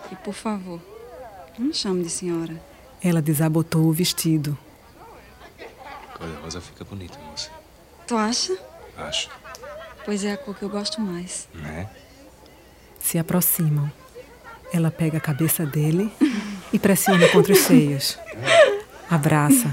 [0.10, 0.80] E por favor,
[1.60, 2.64] não me chame de senhora.
[3.03, 4.57] Ela desabotou o vestido.
[6.18, 7.52] Cor de rosa fica bonita, moça.
[8.07, 8.57] Tu acha?
[8.95, 9.30] Acho.
[10.06, 11.49] Pois é a cor que eu gosto mais.
[11.53, 11.89] Né?
[13.02, 13.91] Se aproximam.
[14.72, 16.10] Ela pega a cabeça dele
[16.72, 18.18] e pressiona contra os seios.
[19.10, 19.68] Abraça.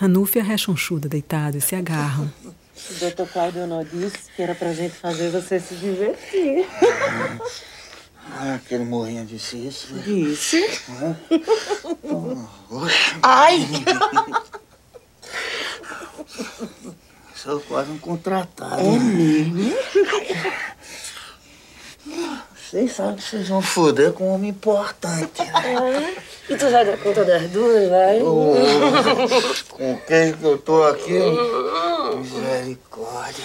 [0.00, 2.30] Ranulfo e a rechonchuda deitados se agarram.
[2.44, 6.66] O doutor Cláudio não disse que era pra gente fazer você se divertir.
[8.30, 9.94] Ah, aquele morrinho disse isso.
[9.94, 10.02] né?
[10.04, 10.58] Disse?
[12.70, 13.16] Oxe.
[13.22, 13.66] Ai!
[17.34, 18.82] Sou quase um contratado.
[18.82, 19.72] É mesmo?
[22.70, 25.40] Vocês sabem que vocês vão foder com um homem importante.
[25.40, 26.12] Ah,
[26.50, 28.20] e tu vai dar conta das duas, vai?
[28.20, 28.56] Ô,
[29.70, 31.18] com quem que eu tô aqui?
[32.18, 33.42] Misericórdia.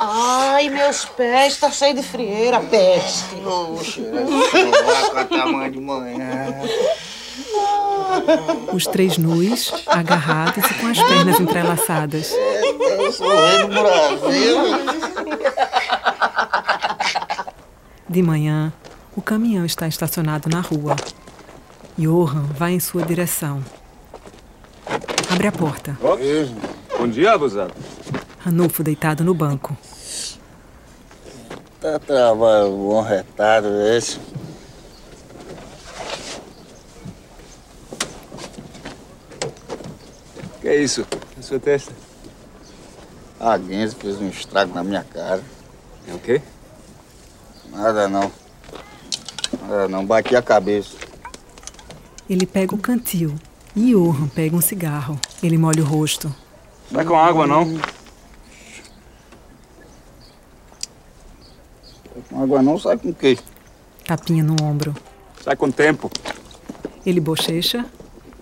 [0.00, 0.68] Ai!
[0.68, 3.36] Meus pés, tá cheio de frieira, peste.
[3.46, 6.60] Oxe, vai com a tamanho de manhã.
[8.72, 12.32] Os três nus, agarrados e com as pernas entrelaçadas.
[12.32, 14.58] Eu sou o rei do Brasil.
[18.08, 18.72] De manhã,
[19.16, 20.96] o caminhão está estacionado na rua.
[21.96, 23.64] Johan vai em sua direção.
[25.30, 25.96] Abre a porta.
[26.98, 27.74] Bom dia, abusado.
[28.38, 29.76] Ranulfo deitado no banco.
[31.80, 34.18] Tá trabalho bom retado esse.
[40.60, 41.06] Que é isso?
[41.36, 41.92] Na sua testa?
[43.38, 45.42] A Genza fez um estrago na minha cara.
[46.08, 46.40] É o quê?
[47.70, 48.30] Nada não.
[49.62, 50.96] Nada não, bati a cabeça.
[52.28, 53.34] Ele pega o cantil
[53.76, 55.18] e Johan pega um cigarro.
[55.42, 56.34] Ele molha o rosto.
[56.90, 57.64] Vai com água, não?
[62.28, 63.38] Com água não, sai com o quê?
[64.06, 64.94] Tapinha no ombro.
[65.42, 66.10] Sai com tempo.
[67.04, 67.84] Ele bochecha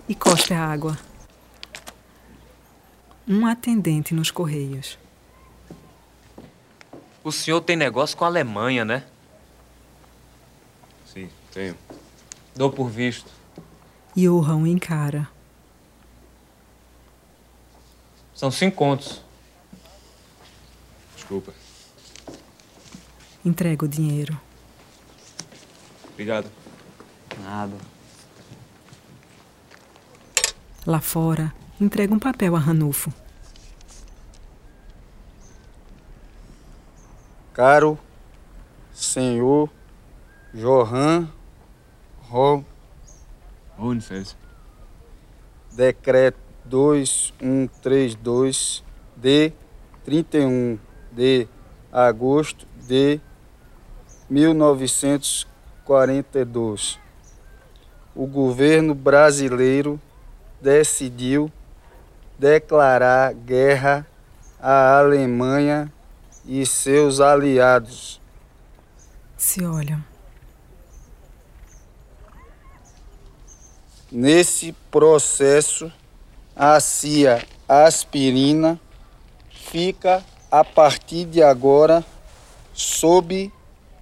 [0.07, 0.97] e cospe a água.
[3.27, 4.97] Um atendente nos correios.
[7.23, 9.05] O senhor tem negócio com a Alemanha, né?
[11.05, 11.77] Sim, tenho.
[12.55, 13.31] Dou por visto.
[14.15, 15.29] Johan o encara.
[18.33, 19.21] São cinco contos.
[21.15, 21.53] Desculpa.
[23.45, 24.39] Entrega o dinheiro.
[26.11, 26.51] Obrigado.
[27.41, 27.75] Nada.
[30.85, 33.13] Lá fora, entrega um papel a Ranulfo.
[37.53, 37.97] Caro
[38.91, 39.69] senhor
[40.51, 41.29] Johan
[42.27, 42.65] Ro...
[44.01, 44.35] Fez?
[45.71, 48.83] Decreto 2132
[49.15, 49.53] de
[50.03, 50.79] 31
[51.11, 51.47] de
[51.91, 53.21] agosto de
[54.27, 56.99] 1942.
[58.15, 60.01] O governo brasileiro
[60.59, 61.51] decidiu
[62.39, 64.07] declarar guerra
[64.59, 65.93] à Alemanha
[66.45, 68.19] e seus aliados.
[69.37, 70.03] Se olham.
[74.11, 75.91] Nesse processo,
[76.55, 78.79] a CIA aspirina
[79.49, 82.05] fica a partir de agora
[82.73, 83.51] sob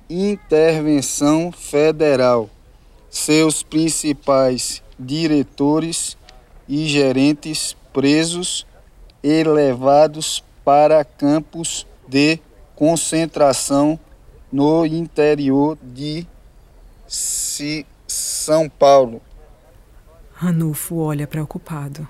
[0.09, 2.49] intervenção federal.
[3.09, 6.17] Seus principais diretores
[6.67, 8.65] e gerentes presos
[9.23, 12.37] e levados para campos de
[12.75, 13.97] concentração
[14.51, 16.27] no interior de
[17.07, 19.21] Si- São Paulo.
[20.33, 22.05] Ranulfo olha preocupado.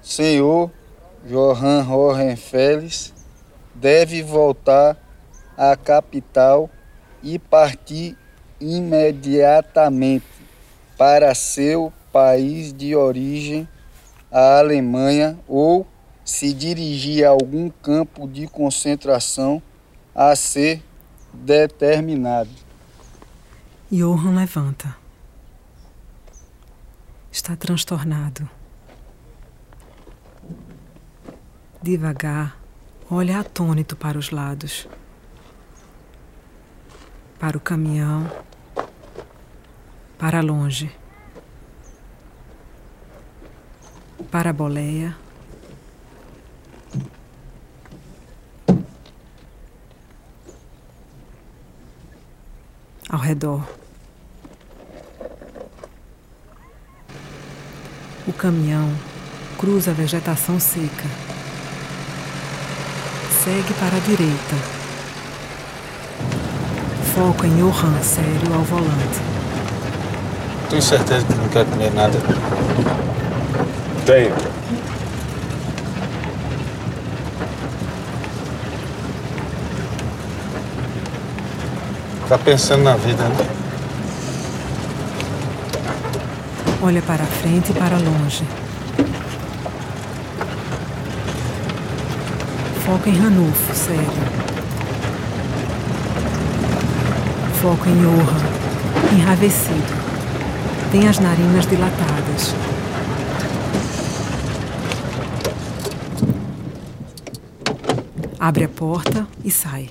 [0.00, 0.70] Senhor
[1.28, 3.12] Johann Hohenfels
[3.74, 4.96] deve voltar
[5.58, 6.70] à capital
[7.22, 8.16] e partir
[8.58, 10.24] imediatamente
[10.96, 13.68] para seu país de origem,
[14.38, 15.86] a Alemanha, ou
[16.22, 19.62] se dirigir a algum campo de concentração
[20.14, 20.82] a ser
[21.32, 22.50] determinado.
[23.90, 24.94] Johan levanta.
[27.32, 28.46] Está transtornado.
[31.80, 32.58] Devagar,
[33.10, 34.86] olha atônito para os lados.
[37.38, 38.30] Para o caminhão.
[40.18, 40.94] Para longe.
[44.30, 45.16] Para a boleia.
[53.08, 53.62] Ao redor.
[58.26, 58.92] O caminhão
[59.56, 61.04] cruza a vegetação seca.
[63.44, 64.56] Segue para a direita.
[67.14, 69.20] Foca em Johan sério ao volante.
[70.68, 72.18] Tenho certeza que não quer comer nada.
[74.06, 74.32] Tenho.
[82.28, 83.46] Tá pensando na vida, né?
[86.80, 88.44] Olha para a frente e para longe.
[92.84, 94.06] Foca em Ranulfo, sério.
[97.60, 99.96] Foca em Johan, enravecido.
[100.92, 102.75] Tem as narinas dilatadas.
[108.46, 109.90] Abre a porta e sai.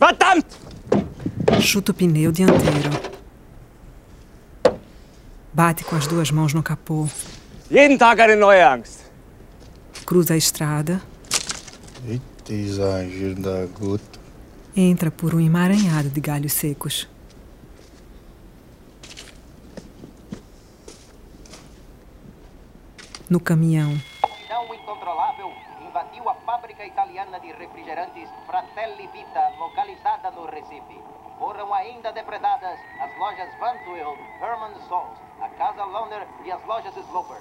[0.00, 0.46] Verdammt!
[1.60, 2.90] Chuta o pneu dianteiro.
[5.52, 7.06] Bate com as duas mãos no capô.
[7.70, 9.00] Jeden Tag eine neue Angst.
[10.06, 11.00] cruza a estrada,
[12.08, 14.18] Eita, exagero da gota.
[14.74, 17.06] entra por um emaranhado de galhos secos.
[23.28, 23.96] No caminhão,
[26.80, 30.98] fábrica italiana de refrigerantes Fratelli Vita, localizada no Recife.
[31.38, 36.94] Foram ainda depredadas as lojas Van Tuyl, Herman Salt, a Casa Loner e as lojas
[36.96, 37.40] Sloper.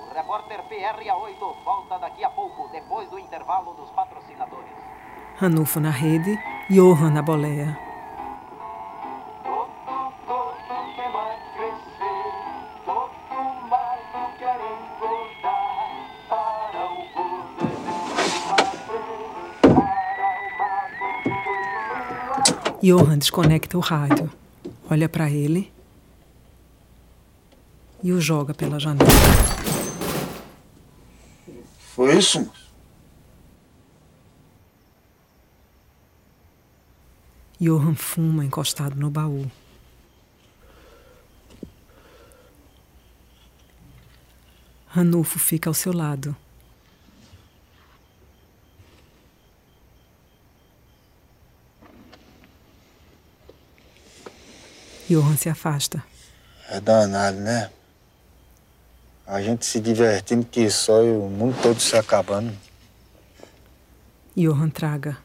[0.00, 4.72] O repórter PRA8 volta daqui a pouco, depois do intervalo dos patrocinadores.
[5.36, 6.38] Ranulfo na rede,
[6.70, 7.87] Johan na boleia.
[22.80, 24.30] Johan desconecta o rádio,
[24.88, 25.72] olha para ele
[28.02, 29.10] e o joga pela janela.
[31.78, 32.68] Foi isso, moço?
[37.60, 39.50] Johan fuma encostado no baú.
[44.86, 46.36] Ranulfo fica ao seu lado.
[55.08, 56.04] Johan se afasta.
[56.68, 57.70] É danado, né?
[59.26, 62.54] A gente se divertindo que só e o mundo todo se acabando.
[64.36, 65.16] Johan traga.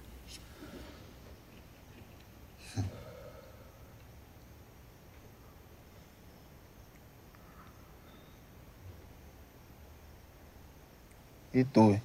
[11.54, 12.02] E tu?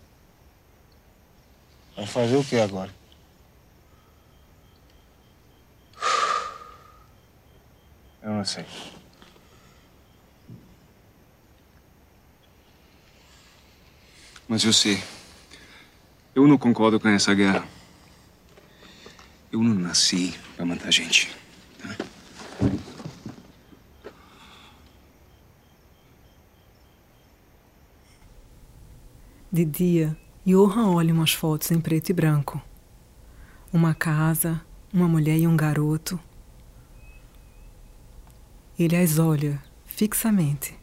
[1.97, 2.98] Vai fazer o que agora?
[8.23, 8.65] Eu não sei.
[14.49, 15.03] Mas eu sei.
[16.35, 17.67] Eu não concordo com essa guerra.
[19.53, 21.35] Eu não nasci pra matar gente.
[21.79, 21.97] tá?
[29.51, 30.17] De dia,
[30.47, 32.61] Johan olha umas fotos em preto e branco.
[33.73, 34.61] Uma casa,
[34.93, 36.21] uma mulher e um garoto.
[38.79, 40.79] Ele as olha fixamente.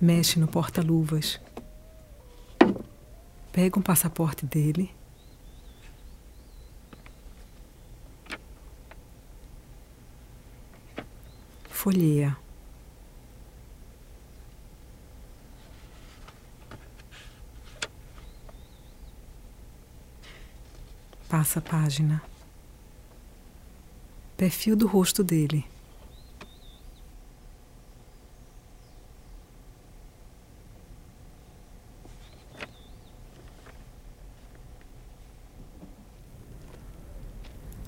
[0.00, 1.40] Mexe no porta-luvas.
[3.52, 4.94] Pega um passaporte dele.
[11.68, 12.41] Folheia.
[21.32, 22.22] Passa a página.
[24.36, 25.64] Perfil do rosto dele.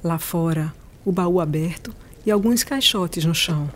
[0.02, 1.94] Lá fora, o baú aberto
[2.24, 3.70] e alguns caixotes no chão.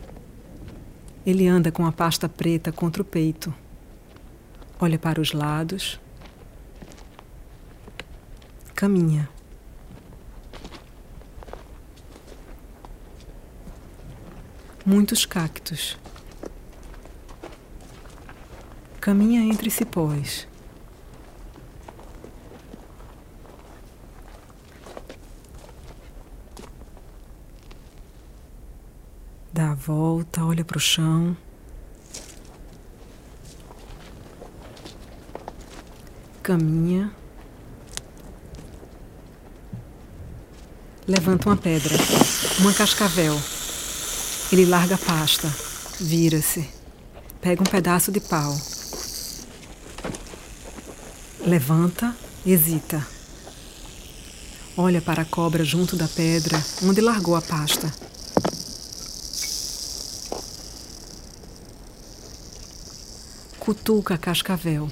[1.26, 3.52] Ele anda com a pasta preta contra o peito.
[4.80, 6.00] Olha para os lados.
[8.74, 9.28] Caminha.
[14.90, 15.98] Muitos cactos.
[18.98, 20.48] Caminha entre cipós.
[29.52, 31.36] Dá a volta, olha para o chão.
[36.42, 37.12] Caminha.
[41.06, 41.94] Levanta uma pedra,
[42.62, 43.38] uma cascavel.
[44.50, 45.46] Ele larga a pasta,
[46.00, 46.66] vira-se,
[47.40, 48.58] pega um pedaço de pau.
[51.40, 52.16] Levanta,
[52.46, 53.06] hesita.
[54.74, 57.92] Olha para a cobra junto da pedra onde largou a pasta.
[63.58, 64.90] Cutuca a cascavel.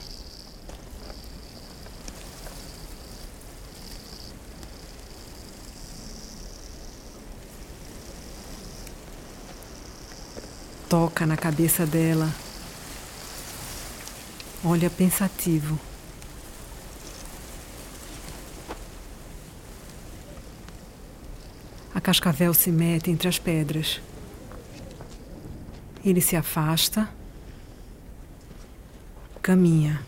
[10.98, 12.34] Toca na cabeça dela.
[14.64, 15.78] Olha pensativo.
[21.94, 24.00] A cascavel se mete entre as pedras.
[26.02, 27.06] Ele se afasta.
[29.42, 30.02] Caminha.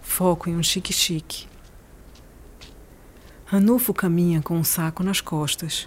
[0.00, 1.46] Foco em um chique-chique.
[3.44, 5.86] Ranulfo caminha com um saco nas costas.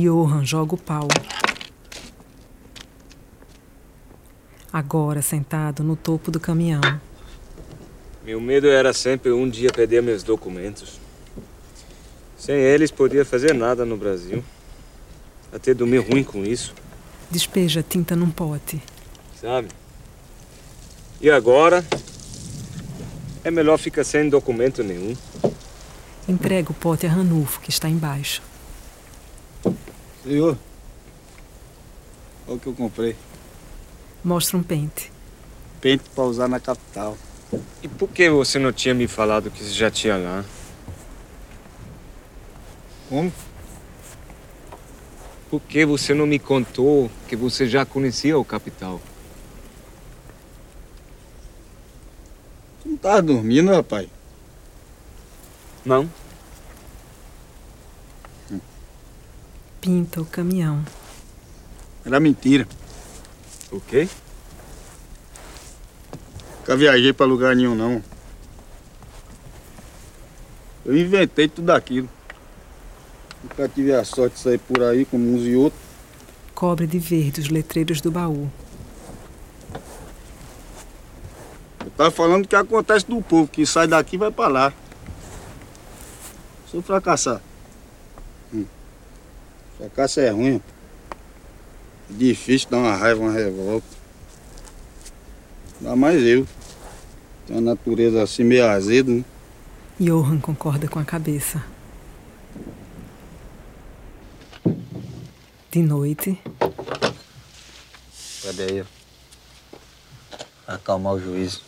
[0.00, 1.08] Johan joga o pau.
[4.72, 6.80] Agora sentado no topo do caminhão.
[8.24, 11.00] Meu medo era sempre um dia perder meus documentos.
[12.38, 14.44] Sem eles, podia fazer nada no Brasil.
[15.52, 16.72] Até dormir ruim com isso,
[17.28, 18.80] Despeja tinta num pote.
[19.40, 19.68] sabe?
[21.20, 21.84] E agora?
[23.44, 25.16] É melhor ficar sem documento nenhum.
[26.28, 28.42] Entrega o pote a Ranulfo, que está embaixo.
[30.30, 30.56] Senhor,
[32.46, 33.16] olha o que eu comprei.
[34.22, 35.10] Mostra um pente.
[35.80, 37.18] Pente pra usar na capital.
[37.82, 40.44] E por que você não tinha me falado que já tinha lá?
[43.08, 43.32] Como?
[45.50, 49.00] Por que você não me contou que você já conhecia o capital?
[52.84, 54.08] Tu não tava dormindo, rapaz?
[55.84, 56.08] Não.
[59.90, 60.84] Pinta o caminhão.
[62.06, 62.64] Era mentira.
[63.72, 64.08] O quê?
[66.60, 68.00] Nunca viajei pra lugar nenhum, não.
[70.86, 72.08] Eu inventei tudo aquilo.
[73.42, 75.82] Nunca tive a sorte de sair por aí como uns e outros.
[76.54, 78.48] Cobre de verde os letreiros do baú.
[81.84, 84.72] Eu tava falando o que acontece do povo, que sai daqui e vai pra lá.
[86.70, 87.42] Sou fracassar.
[89.80, 90.60] Fracasso é ruim.
[92.10, 93.86] É difícil dar uma raiva, uma revolta.
[95.80, 96.46] Ainda mais eu.
[97.46, 99.24] Tenho uma natureza assim meio azeda, né?
[99.98, 101.64] Johan concorda com a cabeça.
[105.70, 106.38] De noite,
[108.42, 108.84] Cadê aí?
[110.66, 111.62] Acalmar o juízo.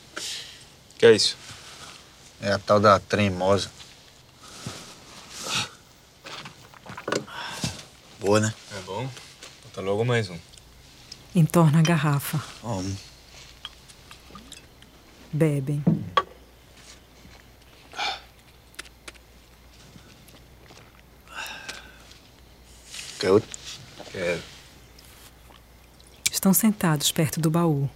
[0.99, 1.37] Que é isso?
[2.43, 3.71] É a tal da tremosa.
[8.33, 8.55] Boa, né?
[8.75, 9.07] É bom.
[9.63, 10.39] Bota logo mais um.
[11.35, 12.43] entorna a garrafa.
[12.63, 12.83] Ó,
[15.31, 15.85] Bebem.
[23.19, 23.49] Quer outro?
[24.11, 24.43] Quero.
[26.31, 27.89] Estão sentados perto do baú.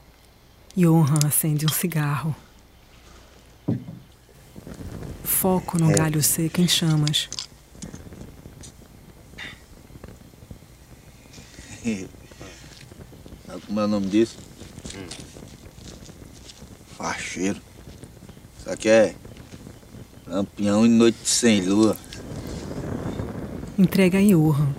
[0.76, 2.36] Johan acende um cigarro.
[5.24, 5.94] Foco no É.
[5.94, 7.28] galho seco em chamas.
[13.46, 14.36] Sabe como é o nome disso?
[16.96, 17.60] Facheiro.
[18.58, 19.14] Isso aqui é
[20.26, 21.96] lampião e noite sem lua.
[23.78, 24.74] Entrega a Johan,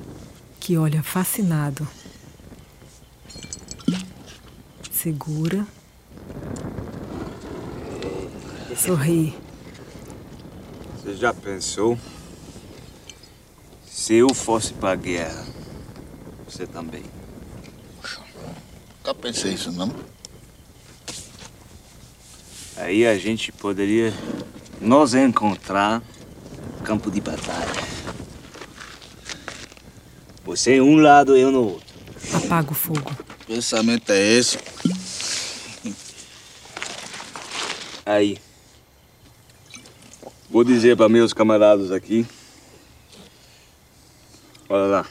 [0.59, 1.87] que olha fascinado.
[4.91, 5.65] Segura.
[8.75, 9.33] Sorri.
[10.97, 11.97] Você já pensou?
[13.85, 15.45] Se eu fosse pra guerra,
[16.57, 17.03] você também.
[18.97, 19.93] Nunca pensei isso, não.
[22.75, 24.11] Aí a gente poderia
[24.81, 26.01] nos encontrar
[26.77, 27.87] no campo de batalha.
[30.45, 31.95] Você em um lado, eu no outro.
[32.33, 33.15] Apaga o fogo.
[33.45, 34.57] Pensamento é esse?
[38.03, 38.39] Aí.
[40.49, 42.25] Vou dizer para meus camaradas aqui.
[44.67, 45.07] Olha lá.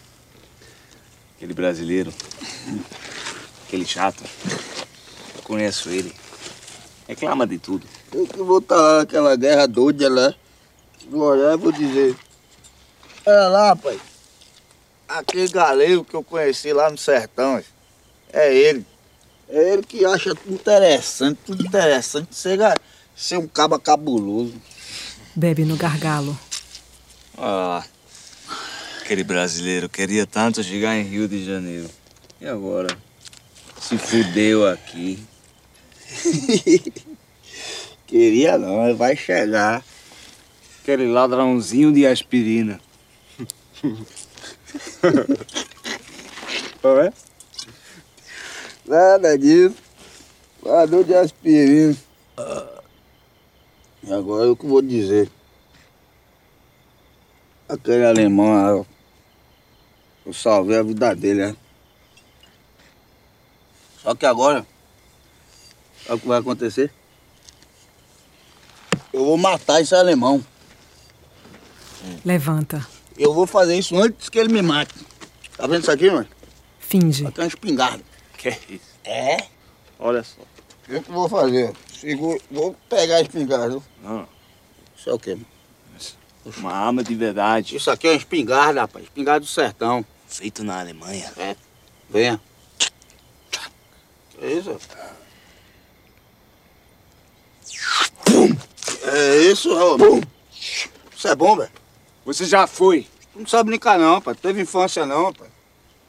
[1.37, 2.13] Aquele brasileiro.
[3.67, 4.23] Aquele chato.
[5.35, 6.15] Eu conheço ele.
[7.09, 7.87] Reclama de tudo.
[8.13, 10.35] Eu que vou estar lá naquela guerra doida lá.
[11.11, 12.17] Vou olhar e vou dizer.
[13.27, 13.99] Olha lá, pai.
[15.09, 17.63] Aquele galego que eu conheci lá no sertão.
[18.33, 18.87] É ele.
[19.49, 22.35] É ele que acha tudo interessante, tudo interessante.
[22.35, 22.77] Ser, ga-
[23.15, 24.55] ser um caba cabuloso.
[25.35, 26.37] Bebe no gargalo.
[27.39, 27.85] Ah,
[29.07, 31.89] aquele brasileiro queria tanto chegar em Rio de Janeiro.
[32.41, 32.89] E agora?
[33.81, 35.25] Se fudeu aqui.
[38.05, 39.85] Queria não, mas vai chegar.
[40.83, 42.81] Aquele ladrãozinho de aspirina.
[47.05, 47.13] é?
[48.85, 49.77] Nada disso.
[50.61, 51.97] Guardou de aspirina.
[54.03, 55.31] E agora o que vou dizer?
[57.69, 58.85] Aquele alemão,
[60.27, 61.57] eu salvei a vida dele, né?
[64.03, 64.67] Só que agora,
[66.05, 66.93] sabe o que vai acontecer?
[69.13, 70.45] Eu vou matar esse alemão.
[72.25, 72.87] Levanta.
[73.17, 74.95] Eu vou fazer isso antes que ele me mate.
[75.57, 76.29] Tá vendo isso aqui, mano?
[76.79, 77.31] Finge.
[77.31, 78.05] Tem uma espingarda.
[78.37, 78.85] Que é isso?
[79.05, 79.37] É?
[79.99, 80.43] Olha só.
[80.43, 81.73] O que eu vou fazer?
[81.99, 83.81] Segura, vou pegar a espingarda.
[84.05, 84.27] Ah,
[84.97, 85.39] Isso é o quê?
[86.59, 87.75] uma arma de verdade.
[87.75, 89.05] Isso aqui é uma espingarda, rapaz.
[89.05, 90.05] Espingarda do sertão.
[90.27, 91.33] Feito na Alemanha.
[91.37, 91.57] É.
[92.11, 92.41] Venha.
[94.41, 94.79] É isso?
[99.03, 99.97] É isso, ó.
[101.17, 101.71] Isso é bom, velho.
[102.25, 103.07] Você já foi.
[103.33, 104.35] Tu não sabe brincar não, pai.
[104.35, 105.49] Teve infância não, pai.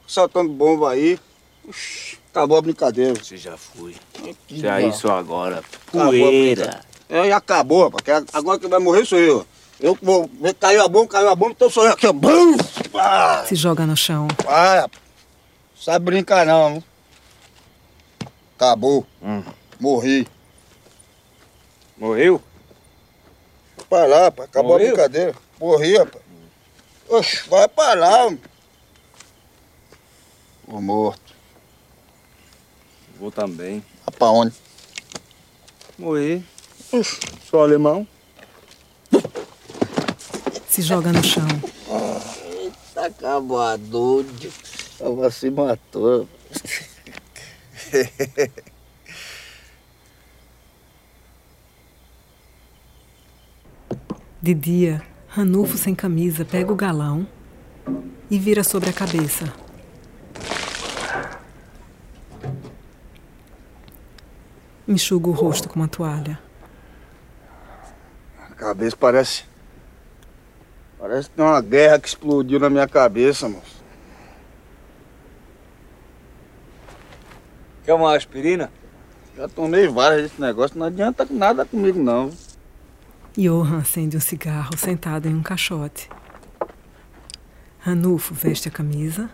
[0.06, 1.20] Soltando bomba aí.
[1.66, 3.14] Ux, acabou a brincadeira.
[3.14, 3.96] Você já foi.
[4.48, 5.64] Que Já isso agora.
[5.92, 6.82] Poeira.
[7.10, 8.04] É, e acabou, rapaz.
[8.04, 9.46] que Agora quem vai morrer sou eu.
[9.80, 10.30] Eu vou.
[10.60, 12.14] Caiu a bomba, caiu a bomba, então sou eu aqui, ó.
[12.14, 12.58] Bum!
[13.46, 14.28] Se joga no chão.
[14.46, 14.88] Rapaz.
[15.80, 16.74] Sabe brincar não.
[16.74, 16.84] viu?
[18.56, 19.06] Acabou.
[19.80, 20.28] Morri.
[21.98, 22.42] Morreu?
[23.90, 24.50] Vai lá, rapaz.
[24.50, 24.88] Acabou Morreu?
[24.88, 25.36] a brincadeira.
[25.60, 26.24] Morri, rapaz.
[27.10, 28.26] Oxe, vai pra lá.
[28.26, 28.42] homem.
[30.68, 31.34] Ô morto.
[33.20, 33.84] Vou também.
[34.06, 34.56] Vai pra onde?
[35.98, 36.44] Morrer.
[37.50, 38.08] Sou alemão.
[40.78, 41.48] Se joga no chão.
[42.46, 44.24] Eita, acabador.
[45.00, 46.30] Tava se matou.
[54.40, 57.28] De dia, Ranulfo sem camisa pega o galão
[58.30, 59.52] e vira sobre a cabeça.
[64.88, 66.40] Enxuga o rosto com uma toalha.
[68.38, 69.57] A cabeça parece.
[71.00, 73.78] Parece que tem uma guerra que explodiu na minha cabeça, moço.
[77.86, 78.72] Quer uma aspirina?
[79.36, 82.32] Já tomei várias desse negócio, não adianta nada comigo não.
[83.38, 86.10] Johan acende um cigarro sentado em um caixote.
[87.80, 89.30] Ranulfo veste a camisa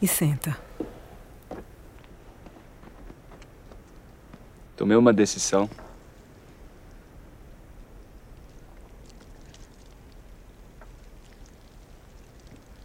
[0.00, 0.56] e senta.
[4.74, 5.68] Tomei uma decisão.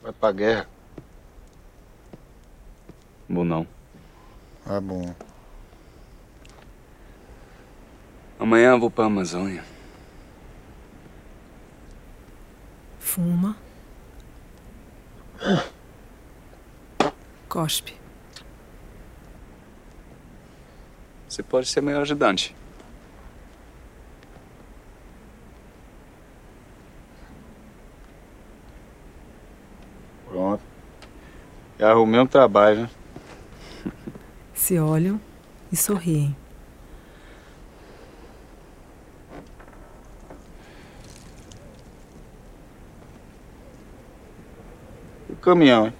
[0.04, 0.68] Vai pra guerra.
[3.30, 3.66] Bom, não.
[4.66, 5.16] Ah, bom.
[8.38, 9.64] Amanhã eu vou pra Amazônia.
[13.00, 13.56] Fuma.
[17.48, 17.98] Cospe.
[21.30, 22.54] Você pode ser meu ajudante.
[30.34, 30.64] Pronto.
[31.78, 32.90] Já arrumei um trabalho, né?
[34.52, 35.22] Se olham
[35.72, 36.36] e sorriem.
[45.30, 45.94] O caminhão, hein?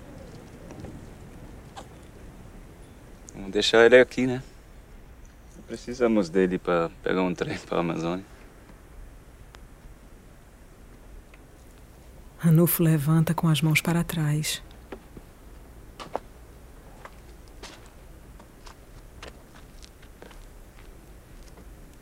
[3.36, 4.42] Vamos deixar ele aqui, né?
[5.68, 8.33] Precisamos dele pra pegar um trem pra Amazônia.
[12.44, 14.62] Ranulfo levanta com as mãos para trás.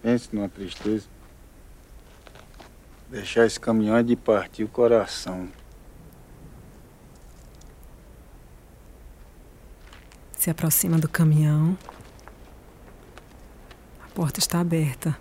[0.01, 1.07] Pense numa tristeza.
[3.07, 5.47] Deixar esse caminhão é de partir o coração.
[10.33, 11.77] Se aproxima do caminhão.
[14.03, 15.15] A porta está aberta.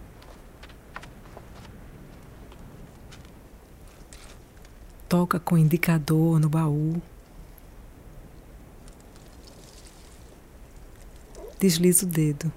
[5.11, 7.03] Toca com o indicador no baú.
[11.59, 12.53] Desliza o dedo.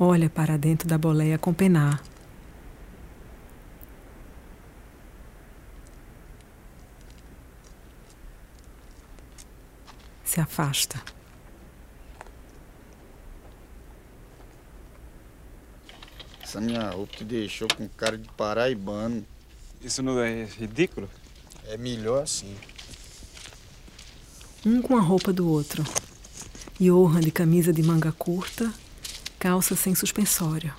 [0.00, 2.02] Olha para dentro da boleia com penar.
[10.24, 10.98] Se afasta.
[16.52, 19.24] Essa minha roupa te deixou com cara de paraibano.
[19.80, 21.08] Isso não é ridículo?
[21.64, 22.54] É melhor assim.
[24.66, 25.82] Um com a roupa do outro.
[26.78, 28.70] Johan de camisa de manga curta,
[29.38, 30.74] calça sem suspensório.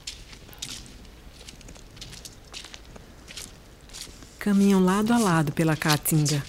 [4.38, 6.44] Caminham lado a lado pela caatinga.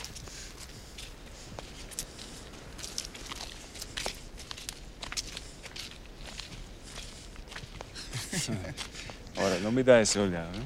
[9.36, 10.64] Ora, não me dá esse olhar, né?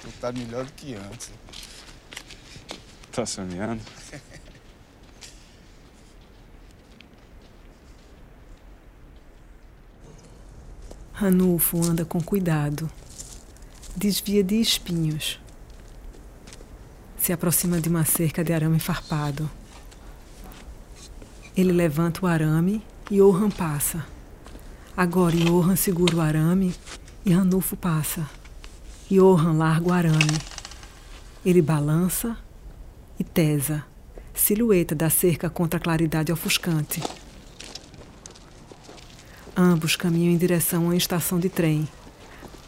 [0.00, 1.32] Tu tá melhor do que antes.
[3.10, 3.82] Tá sonhando?
[11.12, 12.88] Ranulfo anda com cuidado.
[13.96, 15.40] Desvia de espinhos.
[17.18, 19.50] se aproxima de uma cerca de arame farpado.
[21.56, 24.06] Ele levanta o arame e Johan passa.
[24.96, 26.72] Agora Johan segura o arame
[27.28, 28.26] e Ranulfo passa.
[29.10, 30.38] Johan larga o arame.
[31.44, 32.38] Ele balança
[33.18, 33.84] e tesa,
[34.32, 37.02] silhueta da cerca contra a claridade ofuscante.
[39.54, 41.86] Ambos caminham em direção uma estação de trem.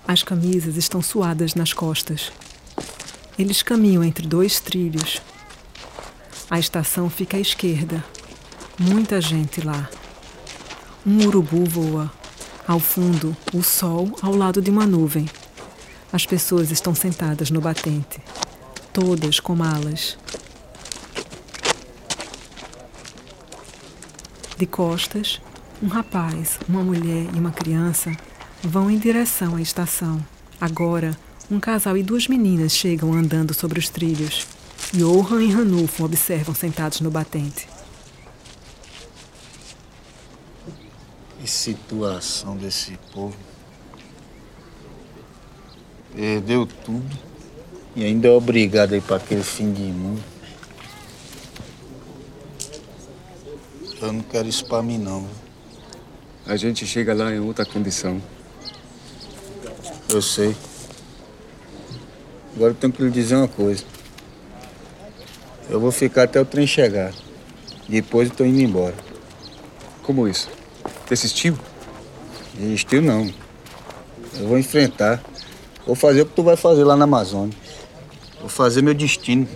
[0.06, 2.30] As camisas estão suadas nas costas.
[3.38, 5.22] Eles caminham entre dois trilhos.
[6.50, 8.04] A estação fica à esquerda.
[8.78, 9.88] Muita gente lá.
[11.06, 12.19] Um urubu voa.
[12.66, 15.28] Ao fundo, o sol ao lado de uma nuvem.
[16.12, 18.20] As pessoas estão sentadas no batente,
[18.92, 20.18] todas com malas.
[24.56, 25.40] De costas,
[25.82, 28.12] um rapaz, uma mulher e uma criança
[28.62, 30.22] vão em direção à estação.
[30.60, 31.16] Agora,
[31.50, 34.46] um casal e duas meninas chegam andando sobre os trilhos.
[34.92, 37.66] Johan e Ranulfo observam sentados no batente.
[41.40, 43.36] Que situação desse povo.
[46.14, 47.18] Perdeu tudo
[47.94, 50.22] e ainda é obrigado a ir para aquele fim de mundo.
[54.00, 55.28] Eu não quero isso para mim, não.
[56.46, 58.20] A gente chega lá em outra condição.
[60.08, 60.56] Eu sei.
[62.56, 63.84] Agora eu tenho que lhe dizer uma coisa.
[65.68, 67.12] Eu vou ficar até o trem chegar.
[67.88, 68.96] Depois eu tô indo embora.
[70.02, 70.59] Como isso?
[71.10, 71.58] Desistiu?
[72.54, 73.28] Desistiu não.
[74.38, 75.20] Eu vou enfrentar.
[75.84, 77.58] Vou fazer o que tu vai fazer lá na Amazônia.
[78.38, 79.48] Vou fazer meu destino.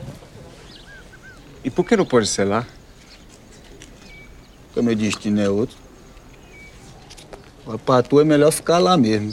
[1.63, 2.67] E por que não pode ser lá?
[4.67, 5.77] Porque meu destino é outro.
[7.65, 9.33] Mas pra tu é melhor ficar lá mesmo.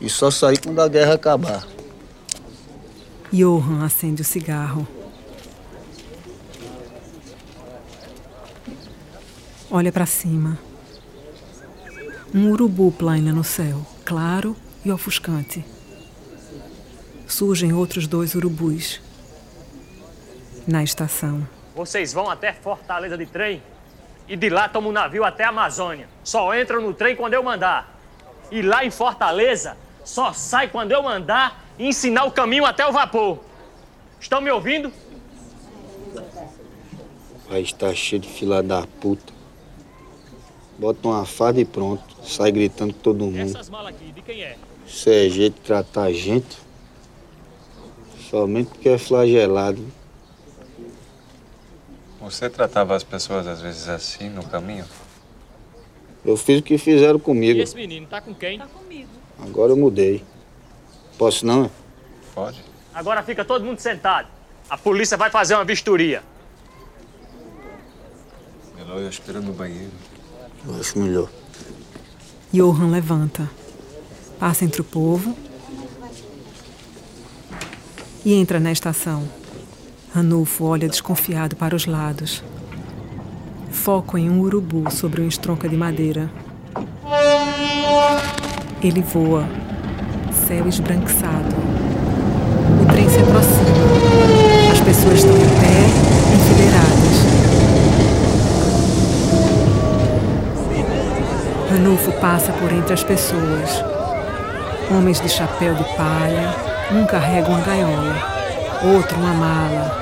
[0.00, 1.64] E só sair quando a guerra acabar.
[3.32, 4.84] Johan acende o cigarro.
[9.70, 10.58] Olha para cima.
[12.32, 15.64] Um urubu plana no céu, claro e ofuscante.
[17.26, 19.00] Surgem outros dois urubus.
[20.64, 21.46] Na estação.
[21.74, 23.60] Vocês vão até Fortaleza de trem
[24.28, 26.08] e de lá tomam um navio até a Amazônia.
[26.22, 27.98] Só entram no trem quando eu mandar.
[28.48, 32.92] E lá em Fortaleza, só sai quando eu mandar e ensinar o caminho até o
[32.92, 33.40] vapor.
[34.20, 34.92] Estão me ouvindo?
[37.48, 39.32] Vai estar cheio de fila da puta.
[40.78, 42.09] Bota uma farda e pronto.
[42.22, 43.38] Sai gritando com todo mundo.
[43.38, 44.56] Essas malas aqui, de quem é?
[44.86, 46.58] Isso é jeito de tratar a gente.
[48.30, 49.84] Somente porque é flagelado.
[52.20, 54.84] Você tratava as pessoas às vezes assim no caminho?
[56.24, 57.60] Eu fiz o que fizeram E comigo.
[57.60, 58.58] esse menino, tá com quem?
[58.58, 59.08] Tá comigo.
[59.38, 60.22] Agora eu mudei.
[61.16, 61.70] Posso não?
[62.34, 62.62] Pode.
[62.94, 64.28] Agora fica todo mundo sentado.
[64.68, 66.22] A polícia vai fazer uma vistoria.
[68.78, 69.90] Eloy esperando no banheiro.
[70.66, 71.28] Eu acho melhor.
[72.52, 73.48] Johan levanta,
[74.38, 75.36] passa entre o povo
[78.24, 79.22] e entra na estação.
[80.12, 82.42] Ranulfo olha desconfiado para os lados.
[83.70, 86.28] Foco em um urubu sobre uma estronca de madeira.
[88.82, 89.48] Ele voa,
[90.48, 91.54] céu esbranquiçado.
[92.82, 94.72] O trem se aproxima.
[94.72, 95.69] As pessoas estão em pé,
[101.90, 103.84] Ranulfo passa por entre as pessoas.
[104.92, 106.54] Homens de chapéu de palha,
[106.92, 108.14] um carrega uma gaiola,
[108.94, 109.98] outro uma mala.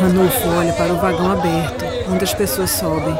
[0.00, 3.14] Ranulfo olha para o vagão aberto, onde as pessoas sobem.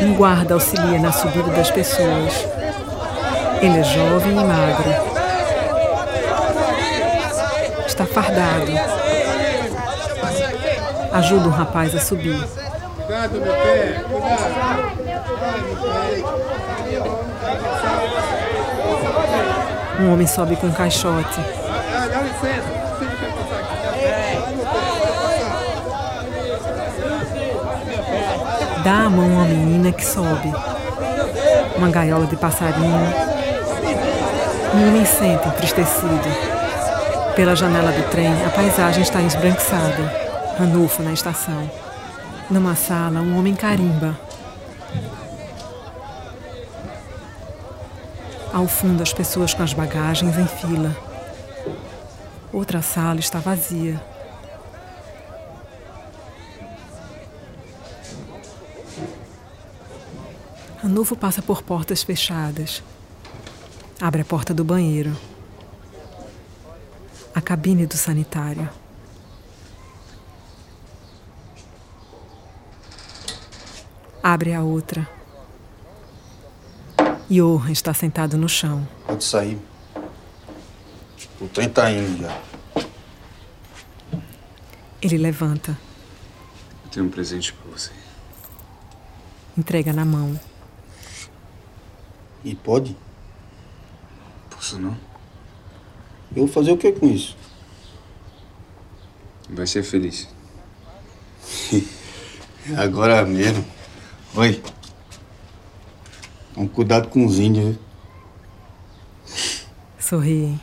[0.00, 2.48] Um guarda auxilia na subida das pessoas.
[3.60, 4.94] Ele é jovem e magro.
[7.86, 8.72] Está fardado.
[11.12, 12.63] Ajuda um rapaz a subir.
[13.06, 14.00] Cuidado, meu pé.
[20.00, 21.38] Um homem sobe com um caixote.
[21.38, 22.64] Ah, dá licença.
[28.72, 28.82] Aqui?
[28.82, 30.50] Dá a mão a uma menina que sobe.
[31.76, 33.12] Uma gaiola de passarinho.
[34.74, 36.54] Um homem senta entristecido.
[37.36, 40.10] Pela janela do trem, a paisagem está esbranquiçada.
[40.58, 41.83] Ranulfo na estação.
[42.50, 44.18] Numa sala, um homem carimba.
[48.52, 50.96] Ao fundo, as pessoas com as bagagens em fila.
[52.52, 54.00] Outra sala está vazia.
[60.80, 62.82] Ranulfo passa por portas fechadas.
[64.00, 65.16] Abre a porta do banheiro.
[67.34, 68.68] A cabine do sanitário.
[74.26, 75.06] Abre a outra.
[77.28, 78.88] Johan está sentado no chão.
[79.06, 79.58] Pode sair.
[81.38, 82.40] O trem tá indo já.
[85.02, 85.78] Ele levanta,
[86.84, 87.90] Eu tenho um presente pra você.
[89.58, 90.40] entrega na mão.
[92.42, 92.96] E pode?
[94.48, 94.96] Posso não?
[96.34, 97.36] Eu vou fazer o que com isso?
[99.50, 100.26] Vai ser feliz.
[102.78, 103.62] Agora mesmo.
[104.36, 104.60] Oi.
[106.52, 107.78] Toma cuidado com os índios, viu?
[109.96, 110.60] Sorriem.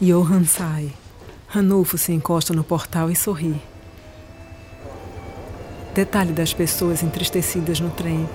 [0.00, 0.92] Johan sai.
[1.48, 3.60] Ranulfo se encosta no portal e sorri.
[5.92, 8.28] Detalhe das pessoas entristecidas no trem.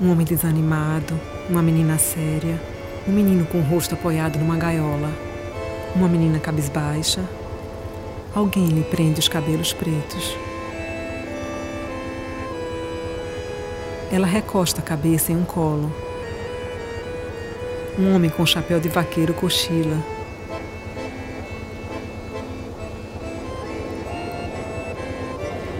[0.00, 1.20] Um homem desanimado,
[1.50, 2.62] uma menina séria,
[3.08, 5.10] um menino com o rosto apoiado numa gaiola,
[5.96, 7.24] uma menina cabisbaixa.
[8.34, 10.36] Alguém lhe prende os cabelos pretos.
[14.10, 15.92] Ela recosta a cabeça em um colo.
[17.96, 19.98] Um homem com chapéu de vaqueiro cochila.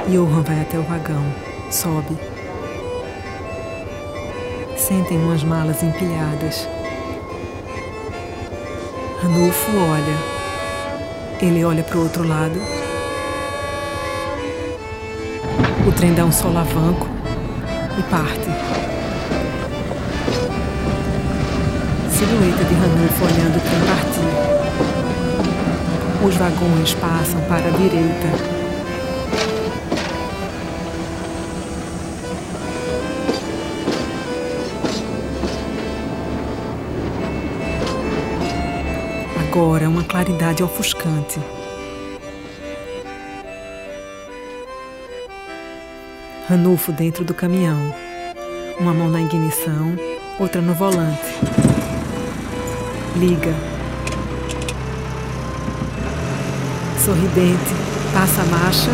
[0.09, 1.25] Johan vai até o vagão,
[1.73, 2.17] sobe.
[4.77, 6.69] Sentem umas malas empilhadas.
[9.21, 10.34] Ranulfo olha.
[11.41, 12.61] Ele olha para o outro lado.
[15.87, 17.07] O trem dá um solavanco
[17.99, 18.49] e parte.
[22.11, 24.21] Silhueta de Ranulfo olhando o partir.
[26.27, 28.64] Os vagões passam para a direita.
[39.55, 41.39] Agora uma claridade ofuscante.
[46.49, 47.79] Ranulfo dentro do caminhão.
[48.81, 49.97] Uma mão na ignição,
[50.41, 51.39] outra no volante.
[53.15, 53.55] Liga.
[57.05, 57.75] Sorridente,
[58.13, 58.91] passa a marcha.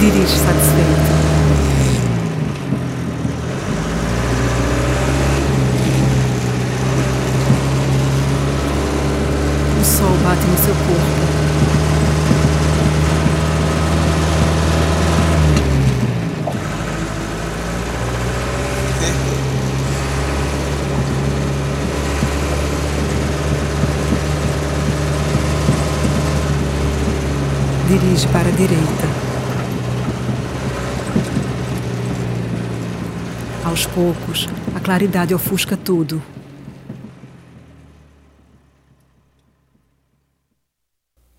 [0.00, 1.30] Dirige satisfeito.
[9.80, 11.40] O sol bate no seu corpo.
[27.90, 28.86] Dirige para a direita.
[33.64, 34.46] Aos poucos,
[34.76, 36.22] a claridade ofusca tudo.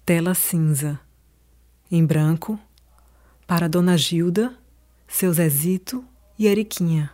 [0.06, 1.00] Tela cinza.
[1.90, 2.60] Em branco,
[3.48, 4.54] para Dona Gilda,
[5.08, 6.04] seu Zezito
[6.38, 7.12] e Eriquinha.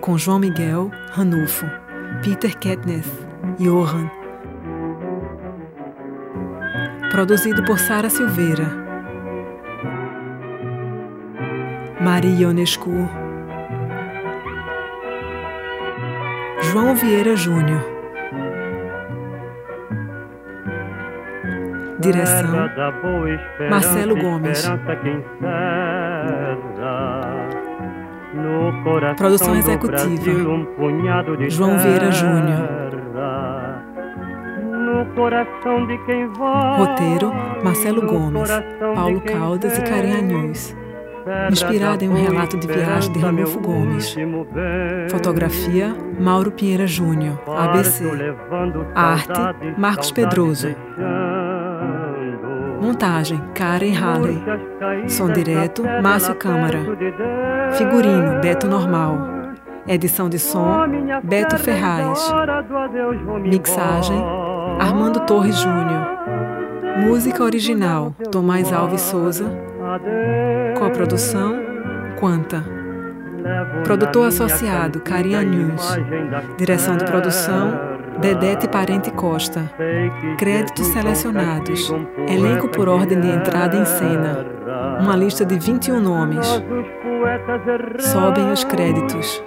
[0.00, 1.66] Com João Miguel, Ranulfo,
[2.20, 3.06] Peter Ketnes,
[3.60, 4.23] Johan.
[7.14, 8.66] Produzido por Sara Silveira.
[12.00, 13.08] Maria Ionescu.
[16.60, 17.80] João Vieira Júnior.
[22.00, 22.50] Direção:
[23.70, 24.68] Marcelo Gomes.
[29.16, 30.40] Produção executiva:
[31.48, 33.03] João Vieira Júnior.
[36.76, 37.32] Roteiro:
[37.62, 38.50] Marcelo Gomes,
[38.94, 40.76] Paulo Caldas e Karen Anhus.
[41.50, 44.14] Inspirada em um relato de viagem de Ranulfo Gomes.
[45.10, 48.04] Fotografia: Mauro Pinheira Júnior, ABC.
[48.94, 49.40] Arte:
[49.78, 50.68] Marcos Pedroso.
[52.80, 54.42] Montagem: Karen Halley.
[55.08, 56.80] Som direto: Márcio Câmara.
[57.72, 59.16] Figurino: Beto Normal.
[59.86, 60.86] Edição de som:
[61.22, 62.30] Beto Ferraz.
[63.42, 64.22] Mixagem:
[64.78, 66.06] Armando Torres Júnior.
[66.98, 69.44] Música original: Tomás Alves Souza.
[70.78, 71.56] Coprodução:
[72.18, 72.64] Quanta.
[73.84, 75.98] Produtor associado: Carinha News.
[76.56, 77.72] Direção de produção:
[78.20, 79.70] Dedete Parente Costa.
[80.38, 81.92] Créditos selecionados.
[82.28, 84.53] Elenco por ordem de entrada em cena.
[85.00, 86.46] Uma lista de 21 nomes.
[87.98, 89.42] Sobem os créditos.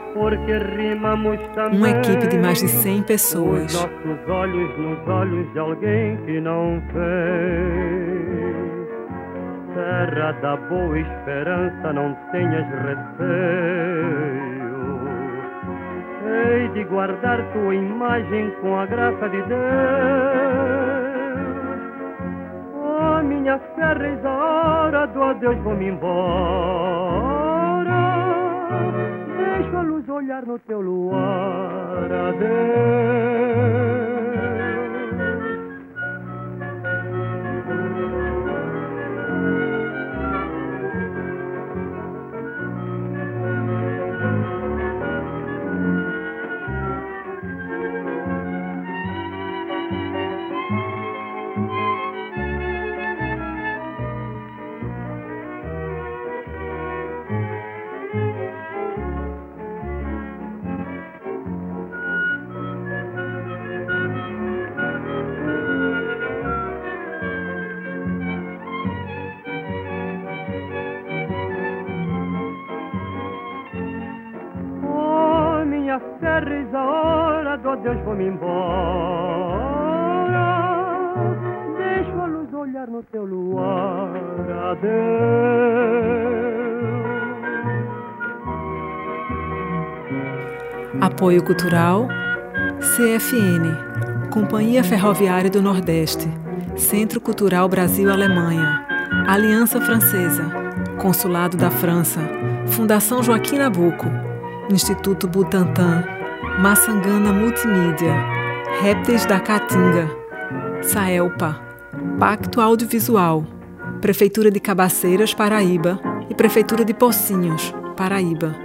[1.73, 3.75] Uma equipe de mais de 100 pessoas.
[4.27, 6.81] Olhos nos olhos de alguém que não.
[9.73, 14.27] Terra da boa esperança, não tenhas receio.
[16.89, 21.06] guardar tua imagem com a graça de Deus.
[22.99, 23.59] Oh, minha
[24.25, 26.17] a hora do adeus, vou-me embora.
[29.37, 32.57] Deixa a luz olhar no teu luar, adeus.
[76.73, 79.57] A hora do adeus, vou-me embora.
[81.77, 84.11] Deixa a luz olhar no teu luar,
[84.71, 85.97] adeus.
[91.01, 92.07] Apoio Cultural
[92.79, 96.27] CFN Companhia Ferroviária do Nordeste
[96.75, 98.83] Centro Cultural Brasil-Alemanha
[99.27, 100.45] Aliança Francesa
[100.99, 102.19] Consulado da França
[102.67, 104.07] Fundação Joaquim Nabuco
[104.71, 106.16] Instituto Butantan
[106.59, 108.15] Massangana Multimídia.
[108.81, 110.09] Répteis da Caatinga.
[110.81, 111.61] Saelpa.
[112.19, 113.45] Pacto Audiovisual.
[114.01, 118.55] Prefeitura de Cabaceiras, Paraíba e Prefeitura de Pocinhos, Paraíba.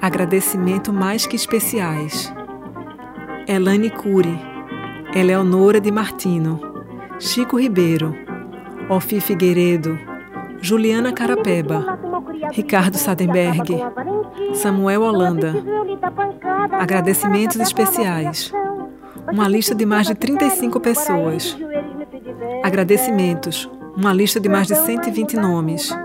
[0.00, 2.32] Agradecimento mais que especiais.
[3.48, 4.38] Elane Cury,
[5.12, 6.60] Eleonora de Martino,
[7.18, 8.14] Chico Ribeiro,
[8.88, 9.98] Ofi Figueiredo,
[10.60, 11.98] Juliana Carapeba,
[12.52, 13.82] Ricardo Sadenberg,
[14.54, 15.54] Samuel Holanda.
[16.72, 18.52] Agradecimentos especiais.
[19.32, 21.56] Uma lista de mais de 35 pessoas.
[22.62, 23.70] Agradecimentos.
[23.96, 25.96] Uma lista de mais de 120 nomes.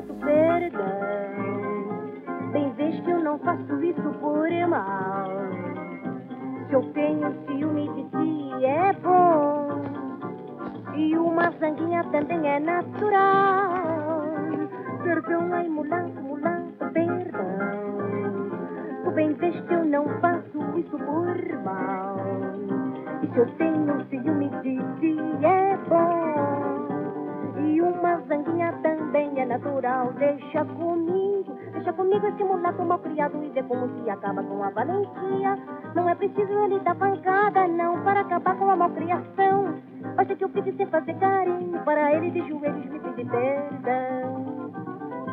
[33.58, 35.58] Vê como se acaba com a valentia.
[35.96, 39.76] Não é preciso ele dar pancada, não, para acabar com a malcriação.
[40.16, 44.72] Basta que eu pedi sem fazer carinho, para ele de joelhos me pedir perdão.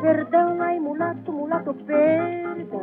[0.01, 2.81] Perdão, ai mulato, mulato, perdão.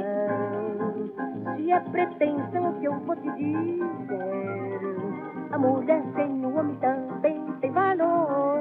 [1.56, 4.96] Se é pretensão que eu vou te dizer,
[5.50, 8.60] a mulher sem o homem também tem valor.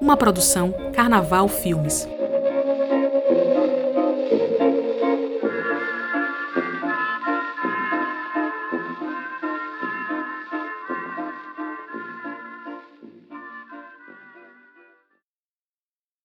[0.00, 2.08] Uma produção Carnaval Filmes.